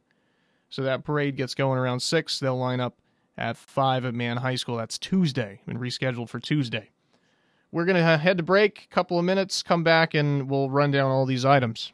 So 0.69 0.83
that 0.83 1.03
parade 1.03 1.35
gets 1.35 1.53
going 1.53 1.77
around 1.77 1.99
six. 1.99 2.39
They'll 2.39 2.57
line 2.57 2.79
up 2.79 2.95
at 3.37 3.57
five 3.57 4.05
at 4.05 4.13
Man 4.13 4.37
High 4.37 4.55
School. 4.55 4.77
That's 4.77 4.97
Tuesday, 4.97 5.61
been 5.65 5.79
rescheduled 5.79 6.29
for 6.29 6.39
Tuesday. 6.39 6.89
We're 7.71 7.85
going 7.85 7.97
to 7.97 8.17
head 8.17 8.37
to 8.37 8.43
break, 8.43 8.87
couple 8.89 9.17
of 9.17 9.23
minutes, 9.23 9.63
come 9.63 9.83
back, 9.83 10.13
and 10.13 10.49
we'll 10.49 10.69
run 10.69 10.91
down 10.91 11.09
all 11.09 11.25
these 11.25 11.45
items 11.45 11.93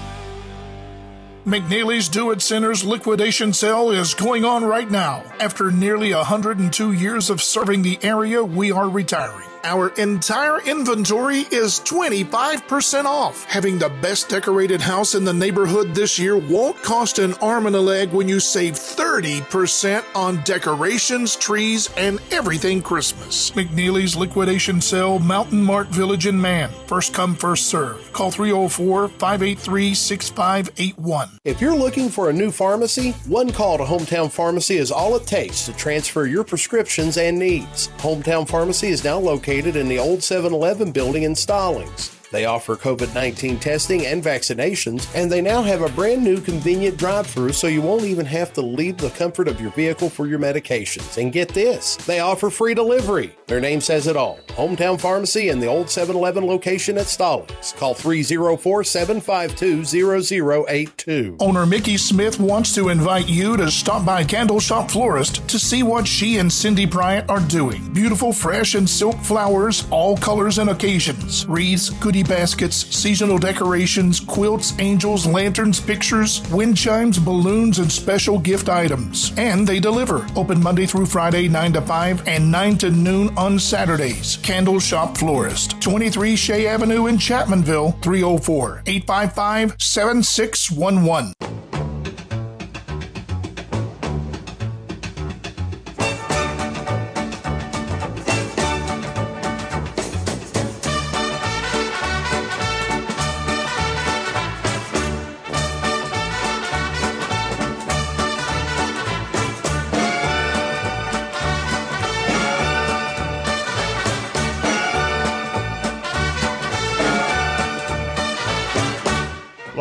McNeely's 1.45 2.07
Do 2.07 2.29
It 2.29 2.39
Center's 2.39 2.83
liquidation 2.83 3.51
sale 3.51 3.89
is 3.89 4.13
going 4.13 4.45
on 4.45 4.63
right 4.63 4.89
now. 4.91 5.23
After 5.39 5.71
nearly 5.71 6.13
102 6.13 6.93
years 6.93 7.31
of 7.31 7.41
serving 7.41 7.81
the 7.81 7.97
area, 8.03 8.43
we 8.43 8.71
are 8.71 8.87
retiring. 8.87 9.50
Our 9.63 9.89
entire 9.89 10.59
inventory 10.61 11.41
is 11.51 11.79
25% 11.81 13.05
off. 13.05 13.43
Having 13.45 13.77
the 13.77 13.89
best 13.89 14.27
decorated 14.27 14.81
house 14.81 15.13
in 15.13 15.23
the 15.23 15.33
neighborhood 15.33 15.93
this 15.93 16.17
year 16.17 16.35
won't 16.35 16.81
cost 16.81 17.19
an 17.19 17.35
arm 17.35 17.67
and 17.67 17.75
a 17.75 17.79
leg 17.79 18.09
when 18.09 18.27
you 18.27 18.39
save 18.39 18.73
30% 18.73 20.03
on 20.15 20.41
decorations, 20.43 21.35
trees, 21.35 21.89
and 21.95 22.19
everything 22.31 22.81
Christmas. 22.81 23.51
McNeely's 23.51 24.15
liquidation 24.15 24.81
sale, 24.81 25.19
Mountain 25.19 25.61
Mart 25.61 25.89
Village 25.89 26.25
in 26.25 26.41
Man. 26.41 26.71
First 26.87 27.13
come, 27.13 27.35
first 27.35 27.67
serve. 27.67 28.11
Call 28.13 28.31
304 28.31 29.09
583 29.09 29.93
6581. 29.93 31.29
If 31.45 31.61
you're 31.61 31.75
looking 31.75 32.09
for 32.09 32.29
a 32.29 32.33
new 32.33 32.49
pharmacy, 32.49 33.11
one 33.27 33.51
call 33.51 33.77
to 33.77 33.83
Hometown 33.83 34.31
Pharmacy 34.31 34.77
is 34.77 34.91
all 34.91 35.15
it 35.15 35.27
takes 35.27 35.65
to 35.67 35.73
transfer 35.73 36.25
your 36.25 36.43
prescriptions 36.43 37.17
and 37.17 37.37
needs. 37.37 37.89
Hometown 37.99 38.47
Pharmacy 38.47 38.87
is 38.87 39.03
now 39.03 39.19
located 39.19 39.50
located 39.51 39.75
in 39.75 39.89
the 39.89 39.99
old 39.99 40.23
7 40.23 40.53
Eleven 40.53 40.93
building 40.93 41.23
in 41.23 41.33
Stollings. 41.33 42.20
They 42.31 42.45
offer 42.45 42.75
COVID 42.75 43.13
19 43.13 43.59
testing 43.59 44.05
and 44.05 44.23
vaccinations, 44.23 45.07
and 45.15 45.31
they 45.31 45.41
now 45.41 45.61
have 45.61 45.81
a 45.81 45.89
brand 45.89 46.23
new 46.23 46.39
convenient 46.39 46.97
drive 46.97 47.27
through 47.27 47.53
so 47.53 47.67
you 47.67 47.81
won't 47.81 48.03
even 48.03 48.25
have 48.25 48.53
to 48.53 48.61
leave 48.61 48.97
the 48.97 49.09
comfort 49.11 49.47
of 49.47 49.59
your 49.59 49.71
vehicle 49.71 50.09
for 50.09 50.27
your 50.27 50.39
medications. 50.39 51.21
And 51.21 51.33
get 51.33 51.49
this 51.49 51.95
they 51.97 52.19
offer 52.19 52.49
free 52.49 52.73
delivery. 52.73 53.35
Their 53.47 53.59
name 53.59 53.81
says 53.81 54.07
it 54.07 54.15
all 54.15 54.39
Hometown 54.49 54.99
Pharmacy 54.99 55.49
in 55.49 55.59
the 55.59 55.67
old 55.67 55.89
7 55.89 56.15
Eleven 56.15 56.45
location 56.45 56.97
at 56.97 57.07
Stollings. 57.07 57.75
Call 57.75 57.93
304 57.93 58.83
752 58.83 59.83
0082. 60.25 61.37
Owner 61.39 61.65
Mickey 61.65 61.97
Smith 61.97 62.39
wants 62.39 62.73
to 62.75 62.89
invite 62.89 63.27
you 63.27 63.57
to 63.57 63.69
stop 63.69 64.05
by 64.05 64.23
Candle 64.23 64.59
Shop 64.59 64.89
Florist 64.89 65.47
to 65.49 65.59
see 65.59 65.83
what 65.83 66.07
she 66.07 66.37
and 66.37 66.51
Cindy 66.51 66.85
Bryant 66.85 67.29
are 67.29 67.39
doing. 67.41 67.91
Beautiful, 67.93 68.31
fresh, 68.31 68.75
and 68.75 68.89
silk 68.89 69.17
flowers, 69.19 69.85
all 69.91 70.15
colors 70.17 70.57
and 70.57 70.69
occasions. 70.69 71.45
Wreaths, 71.47 71.89
baskets, 72.23 72.75
seasonal 72.75 73.37
decorations, 73.37 74.19
quilts, 74.19 74.73
angels, 74.79 75.25
lanterns, 75.25 75.79
pictures, 75.79 76.41
wind 76.51 76.77
chimes, 76.77 77.19
balloons, 77.19 77.79
and 77.79 77.91
special 77.91 78.37
gift 78.39 78.69
items. 78.69 79.31
And 79.37 79.67
they 79.67 79.79
deliver. 79.79 80.27
Open 80.35 80.61
Monday 80.61 80.85
through 80.85 81.05
Friday, 81.05 81.47
9 81.47 81.73
to 81.73 81.81
5 81.81 82.27
and 82.27 82.51
9 82.51 82.77
to 82.79 82.91
noon 82.91 83.37
on 83.37 83.59
Saturdays. 83.59 84.37
Candle 84.37 84.79
Shop 84.79 85.17
Florist, 85.17 85.81
23 85.81 86.35
Shea 86.35 86.67
Avenue 86.67 87.07
in 87.07 87.17
Chapmanville, 87.17 88.01
304 88.01 88.83
855 88.85 89.75
7611. 89.79 91.70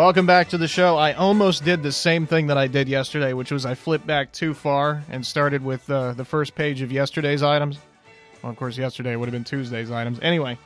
Welcome 0.00 0.24
back 0.24 0.48
to 0.48 0.56
the 0.56 0.66
show. 0.66 0.96
I 0.96 1.12
almost 1.12 1.62
did 1.62 1.82
the 1.82 1.92
same 1.92 2.26
thing 2.26 2.46
that 2.46 2.56
I 2.56 2.68
did 2.68 2.88
yesterday, 2.88 3.34
which 3.34 3.52
was 3.52 3.66
I 3.66 3.74
flipped 3.74 4.06
back 4.06 4.32
too 4.32 4.54
far 4.54 5.04
and 5.10 5.24
started 5.24 5.62
with 5.62 5.90
uh, 5.90 6.14
the 6.14 6.24
first 6.24 6.54
page 6.54 6.80
of 6.80 6.90
yesterday's 6.90 7.42
items. 7.42 7.76
Well, 8.42 8.50
of 8.50 8.56
course, 8.56 8.78
yesterday 8.78 9.14
would 9.14 9.26
have 9.26 9.34
been 9.34 9.44
Tuesday's 9.44 9.90
items. 9.90 10.18
Anyway, 10.22 10.56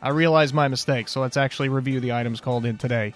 I 0.00 0.10
realized 0.10 0.54
my 0.54 0.68
mistake, 0.68 1.08
so 1.08 1.20
let's 1.20 1.36
actually 1.36 1.70
review 1.70 1.98
the 1.98 2.12
items 2.12 2.40
called 2.40 2.66
in 2.66 2.78
today. 2.78 3.14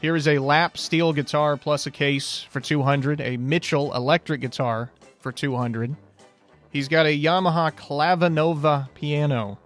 Here 0.00 0.16
is 0.16 0.26
a 0.26 0.40
lap 0.40 0.76
steel 0.76 1.12
guitar 1.12 1.56
plus 1.56 1.86
a 1.86 1.92
case 1.92 2.44
for 2.50 2.58
200, 2.58 3.20
a 3.20 3.36
Mitchell 3.36 3.94
electric 3.94 4.40
guitar 4.40 4.90
for 5.20 5.30
200. 5.30 5.94
He's 6.72 6.88
got 6.88 7.06
a 7.06 7.16
Yamaha 7.16 7.70
Clavinova 7.70 8.92
piano 8.94 9.58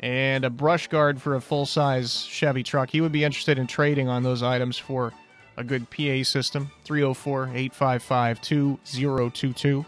and 0.00 0.46
a 0.46 0.50
brush 0.50 0.88
guard 0.88 1.20
for 1.20 1.34
a 1.36 1.40
full 1.40 1.66
size 1.66 2.24
Chevy 2.24 2.62
truck. 2.62 2.90
He 2.90 3.00
would 3.00 3.12
be 3.12 3.22
interested 3.22 3.58
in 3.58 3.66
trading 3.66 4.08
on 4.08 4.22
those 4.22 4.42
items 4.42 4.78
for 4.78 5.12
a 5.56 5.64
good 5.64 5.88
PA 5.90 6.22
system. 6.22 6.70
304 6.84 7.50
855 7.54 8.40
2022. 8.40 9.84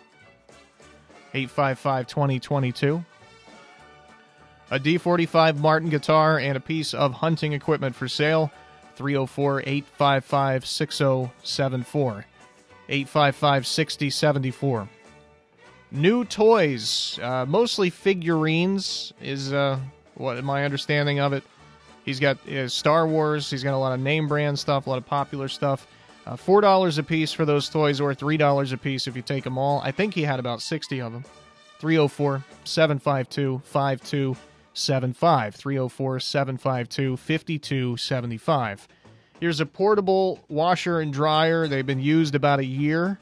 855 1.34 2.06
2022. 2.06 3.04
A 4.70 4.78
D45 4.78 5.58
Martin 5.58 5.88
guitar 5.88 6.38
and 6.38 6.56
a 6.56 6.60
piece 6.60 6.94
of 6.94 7.14
hunting 7.14 7.54
equipment 7.54 7.94
for 7.94 8.06
sale. 8.06 8.50
304 8.96 9.60
855 9.60 10.66
6074. 10.66 12.26
855 12.88 13.66
6074. 13.66 14.88
New 15.90 16.24
toys, 16.24 17.18
uh, 17.22 17.44
mostly 17.46 17.90
figurines, 17.90 19.12
is 19.20 19.52
uh, 19.52 19.78
what 20.14 20.42
my 20.44 20.64
understanding 20.64 21.20
of 21.20 21.32
it. 21.32 21.44
He's 22.04 22.18
got 22.18 22.36
uh, 22.48 22.68
Star 22.68 23.06
Wars. 23.06 23.50
He's 23.50 23.62
got 23.62 23.74
a 23.74 23.78
lot 23.78 23.92
of 23.92 24.00
name 24.00 24.26
brand 24.28 24.58
stuff, 24.58 24.86
a 24.86 24.90
lot 24.90 24.98
of 24.98 25.06
popular 25.06 25.48
stuff. 25.48 25.86
Uh, 26.26 26.36
Four 26.36 26.60
dollars 26.60 26.98
a 26.98 27.02
piece 27.02 27.32
for 27.32 27.44
those 27.44 27.68
toys, 27.68 28.00
or 28.00 28.14
three 28.14 28.36
dollars 28.36 28.72
a 28.72 28.76
piece 28.76 29.06
if 29.06 29.16
you 29.16 29.22
take 29.22 29.44
them 29.44 29.58
all. 29.58 29.80
I 29.80 29.90
think 29.92 30.14
he 30.14 30.22
had 30.22 30.38
about 30.40 30.60
sixty 30.62 31.00
of 31.00 31.12
them. 31.12 31.24
304 31.82 32.44
752 32.62 33.60
5275. 33.64 35.54
304 35.56 36.20
752 36.20 37.16
5275. 37.16 38.88
Here's 39.40 39.58
a 39.60 39.66
portable 39.66 40.38
washer 40.48 41.00
and 41.00 41.12
dryer. 41.12 41.66
They've 41.66 41.84
been 41.84 41.98
used 41.98 42.36
about 42.36 42.60
a 42.60 42.64
year. 42.64 43.18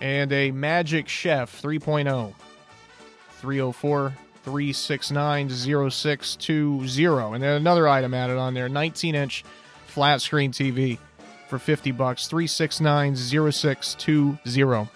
And 0.00 0.32
a 0.32 0.50
Magic 0.50 1.06
Chef 1.06 1.60
3.0. 1.60 2.32
304 3.40 4.14
369 4.46 5.50
0620. 5.50 7.34
And 7.34 7.42
then 7.42 7.56
another 7.56 7.88
item 7.88 8.14
added 8.14 8.38
on 8.38 8.54
there 8.54 8.68
19 8.68 9.16
inch 9.16 9.44
flat 9.86 10.22
screen 10.22 10.52
TV 10.52 10.98
for 11.48 11.58
50 11.58 11.90
bucks 11.90 12.28
369 12.28 13.16
0620. 13.16 14.88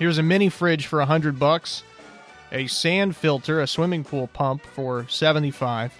Here's 0.00 0.18
a 0.18 0.22
mini 0.24 0.48
fridge 0.48 0.86
for 0.86 0.98
100 0.98 1.38
bucks, 1.38 1.84
a 2.50 2.66
sand 2.66 3.16
filter, 3.16 3.60
a 3.60 3.68
swimming 3.68 4.02
pool 4.02 4.26
pump 4.26 4.66
for 4.66 5.06
75, 5.08 5.94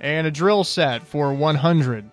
and 0.00 0.26
a 0.26 0.30
drill 0.32 0.64
set 0.64 1.06
for 1.06 1.32
100. 1.32 2.10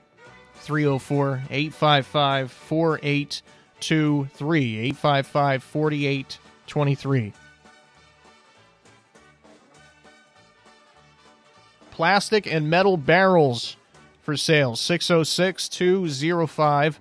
304 0.54 1.42
855 1.50 2.52
4823. 2.52 4.78
855 4.78 5.64
4823. 5.64 7.34
Plastic 12.00 12.48
and 12.48 12.70
metal 12.70 12.96
barrels 12.96 13.76
for 14.22 14.38
sale 14.38 14.78
606 14.78 15.68
205 15.68 16.98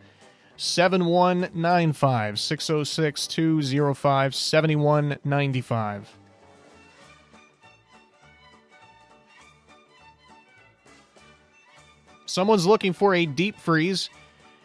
7195. 0.56 2.40
606 2.40 3.26
205 3.28 4.34
7195. 4.34 6.16
Someone's 12.26 12.66
looking 12.66 12.92
for 12.92 13.14
a 13.14 13.24
deep 13.24 13.56
freeze, 13.60 14.10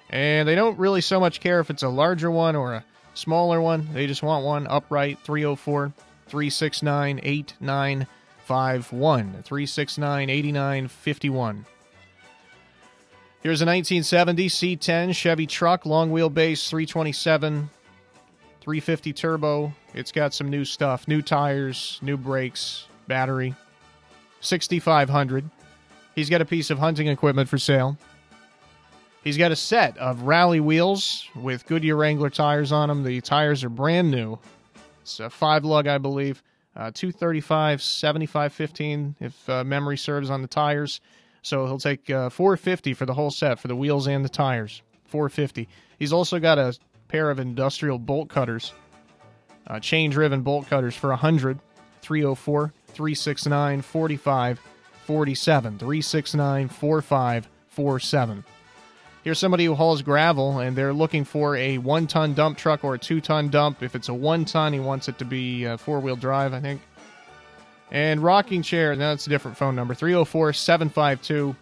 and 0.10 0.48
they 0.48 0.56
don't 0.56 0.80
really 0.80 1.02
so 1.02 1.20
much 1.20 1.42
care 1.42 1.60
if 1.60 1.70
it's 1.70 1.84
a 1.84 1.90
larger 1.90 2.32
one 2.32 2.56
or 2.56 2.74
a 2.74 2.86
smaller 3.14 3.62
one. 3.62 3.88
They 3.94 4.08
just 4.08 4.24
want 4.24 4.44
one 4.44 4.66
upright 4.66 5.20
304 5.20 5.94
369 6.26 7.20
8951. 8.54 9.44
369 9.44 10.30
8951. 10.30 11.66
Here's 13.42 13.62
a 13.62 13.66
1970 13.66 14.48
C10 14.48 15.14
Chevy 15.14 15.46
truck, 15.46 15.86
long 15.86 16.12
wheelbase, 16.12 16.70
327, 16.70 17.70
350 18.62 19.14
turbo. 19.14 19.74
It's 19.94 20.14
got 20.14 20.34
some 20.34 20.50
new 20.50 20.64
stuff, 20.64 21.08
new 21.08 21.22
tires, 21.22 22.00
new 22.02 22.16
brakes, 22.16 22.88
battery. 23.08 23.54
6500. 24.40 25.50
He's 26.16 26.30
got 26.30 26.42
a 26.42 26.46
piece 26.46 26.70
of 26.70 26.80
hunting 26.80 27.08
equipment 27.08 27.50
for 27.50 27.58
sale. 27.58 27.98
He's 29.24 29.38
got 29.38 29.52
a 29.52 29.56
set 29.56 29.98
of 29.98 30.24
rally 30.24 30.60
wheels 30.60 31.28
with 31.36 31.66
Goodyear 31.66 31.96
Wrangler 31.96 32.30
tires 32.30 32.72
on 32.72 32.90
them. 32.90 33.04
The 33.04 33.20
tires 33.22 33.64
are 33.64 33.70
brand 33.70 34.12
new. 34.12 34.38
It's 35.02 35.20
a 35.20 35.30
five 35.30 35.66
lug, 35.66 35.88
I 35.88 35.98
believe. 35.98 36.44
Uh, 36.76 36.92
235, 36.92 37.82
75, 37.82 38.54
15, 38.54 39.16
if 39.20 39.50
uh, 39.50 39.64
memory 39.64 39.98
serves 39.98 40.30
on 40.30 40.42
the 40.42 40.48
tires. 40.48 41.02
So 41.44 41.66
he'll 41.66 41.78
take 41.78 42.10
uh, 42.10 42.30
450 42.30 42.94
for 42.94 43.06
the 43.06 43.14
whole 43.14 43.32
set 43.32 43.60
for 43.60 43.68
the 43.68 43.76
wheels 43.76 44.08
and 44.08 44.24
the 44.26 44.30
tires. 44.30 44.82
450. 45.06 45.68
He's 46.00 46.14
also 46.14 46.40
got 46.40 46.58
a 46.58 46.78
pair 47.08 47.30
of 47.30 47.40
industrial 47.40 48.00
bolt 48.00 48.30
cutters, 48.30 48.74
uh, 49.68 49.80
chain 49.80 50.10
driven 50.10 50.42
bolt 50.42 50.68
cutters 50.68 50.96
for 50.96 51.10
100. 51.10 51.60
304 52.04 52.74
369 52.88 53.82
45 53.82 54.60
47. 55.06 55.80
369 55.80 56.68
4547. 56.68 58.44
Here's 59.24 59.40
somebody 59.40 59.64
who 59.64 59.74
hauls 59.74 60.02
gravel 60.02 60.60
and 60.60 60.76
they're 60.76 60.92
looking 60.92 61.24
for 61.24 61.56
a 61.56 61.78
one 61.78 62.08
ton 62.08 62.34
dump 62.34 62.58
truck 62.58 62.84
or 62.84 62.96
a 62.96 63.00
two 63.00 63.22
ton 63.22 63.48
dump. 63.48 63.82
If 63.82 63.96
it's 63.96 64.10
a 64.10 64.14
one 64.14 64.44
ton, 64.44 64.74
he 64.74 64.82
wants 64.82 65.08
it 65.08 65.18
to 65.20 65.26
be 65.26 65.66
uh, 65.66 65.78
four 65.78 66.02
wheel 66.02 66.18
drive, 66.18 66.54
I 66.54 66.60
think. 66.60 66.82
And 67.90 68.22
rocking 68.22 68.64
chair, 68.64 68.94
that's 68.96 69.28
a 69.28 69.30
different 69.30 69.56
phone 69.56 69.78
number 69.78 69.94
304 69.94 70.52
752 70.52 71.56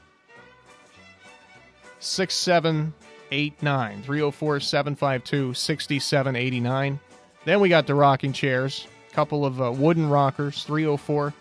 6789. 1.99 4.03
304 4.03 4.59
752 4.59 5.53
6789. 5.53 6.99
Then 7.45 7.59
we 7.59 7.69
got 7.69 7.85
the 7.85 7.93
rocking 7.93 8.33
chairs, 8.33 8.87
a 9.11 9.13
couple 9.13 9.45
of 9.45 9.61
uh, 9.61 9.71
wooden 9.71 10.09
rockers 10.09 10.63
304 10.63 11.31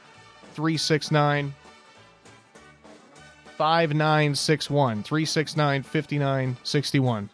369 0.52 1.54
5961. 3.60 5.02
369 5.02 5.82
5961. 5.82 7.28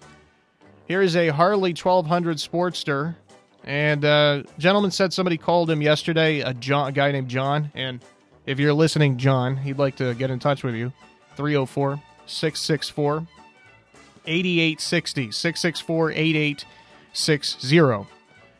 Here 0.88 1.00
is 1.00 1.14
a 1.14 1.28
Harley 1.28 1.70
1200 1.70 2.38
Sportster 2.38 3.14
and 3.62 4.04
uh, 4.04 4.42
gentleman 4.58 4.90
said 4.90 5.12
somebody 5.12 5.38
called 5.38 5.70
him 5.70 5.80
yesterday, 5.80 6.40
a, 6.40 6.52
John, 6.52 6.88
a 6.88 6.92
guy 6.92 7.12
named 7.12 7.28
John. 7.28 7.70
And 7.76 8.00
if 8.44 8.58
you're 8.58 8.72
listening, 8.72 9.18
John, 9.18 9.56
he'd 9.56 9.78
like 9.78 9.94
to 9.98 10.14
get 10.14 10.32
in 10.32 10.40
touch 10.40 10.64
with 10.64 10.74
you. 10.74 10.92
304 11.36 12.02
664 12.26 13.28
8860. 14.26 15.30
664 15.30 16.10
8860. 16.10 18.06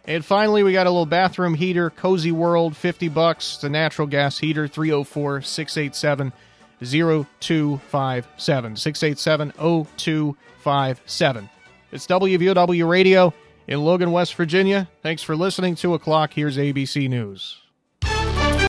And 0.05 0.25
finally, 0.25 0.63
we 0.63 0.73
got 0.73 0.87
a 0.87 0.91
little 0.91 1.05
bathroom 1.05 1.55
heater, 1.55 1.91
Cozy 1.91 2.31
World, 2.31 2.77
50 2.77 3.09
bucks. 3.09 3.57
It's 3.57 3.65
a 3.65 3.69
natural 3.69 4.07
gas 4.07 4.39
heater, 4.39 4.69
304 4.69 5.43
687 5.43 6.33
0257. 6.81 8.77
687 8.77 9.53
0257. 9.97 11.51
It's 11.93 12.07
WVOW 12.07 12.89
Radio 12.89 13.33
in 13.69 13.85
Logan, 13.85 14.13
West 14.13 14.35
Virginia. 14.35 14.89
Thanks 15.03 15.23
for 15.23 15.37
listening. 15.37 15.75
2 15.75 15.95
o'clock. 15.95 16.33
Here's 16.33 16.57
ABC 16.57 17.09
News. 17.09 17.61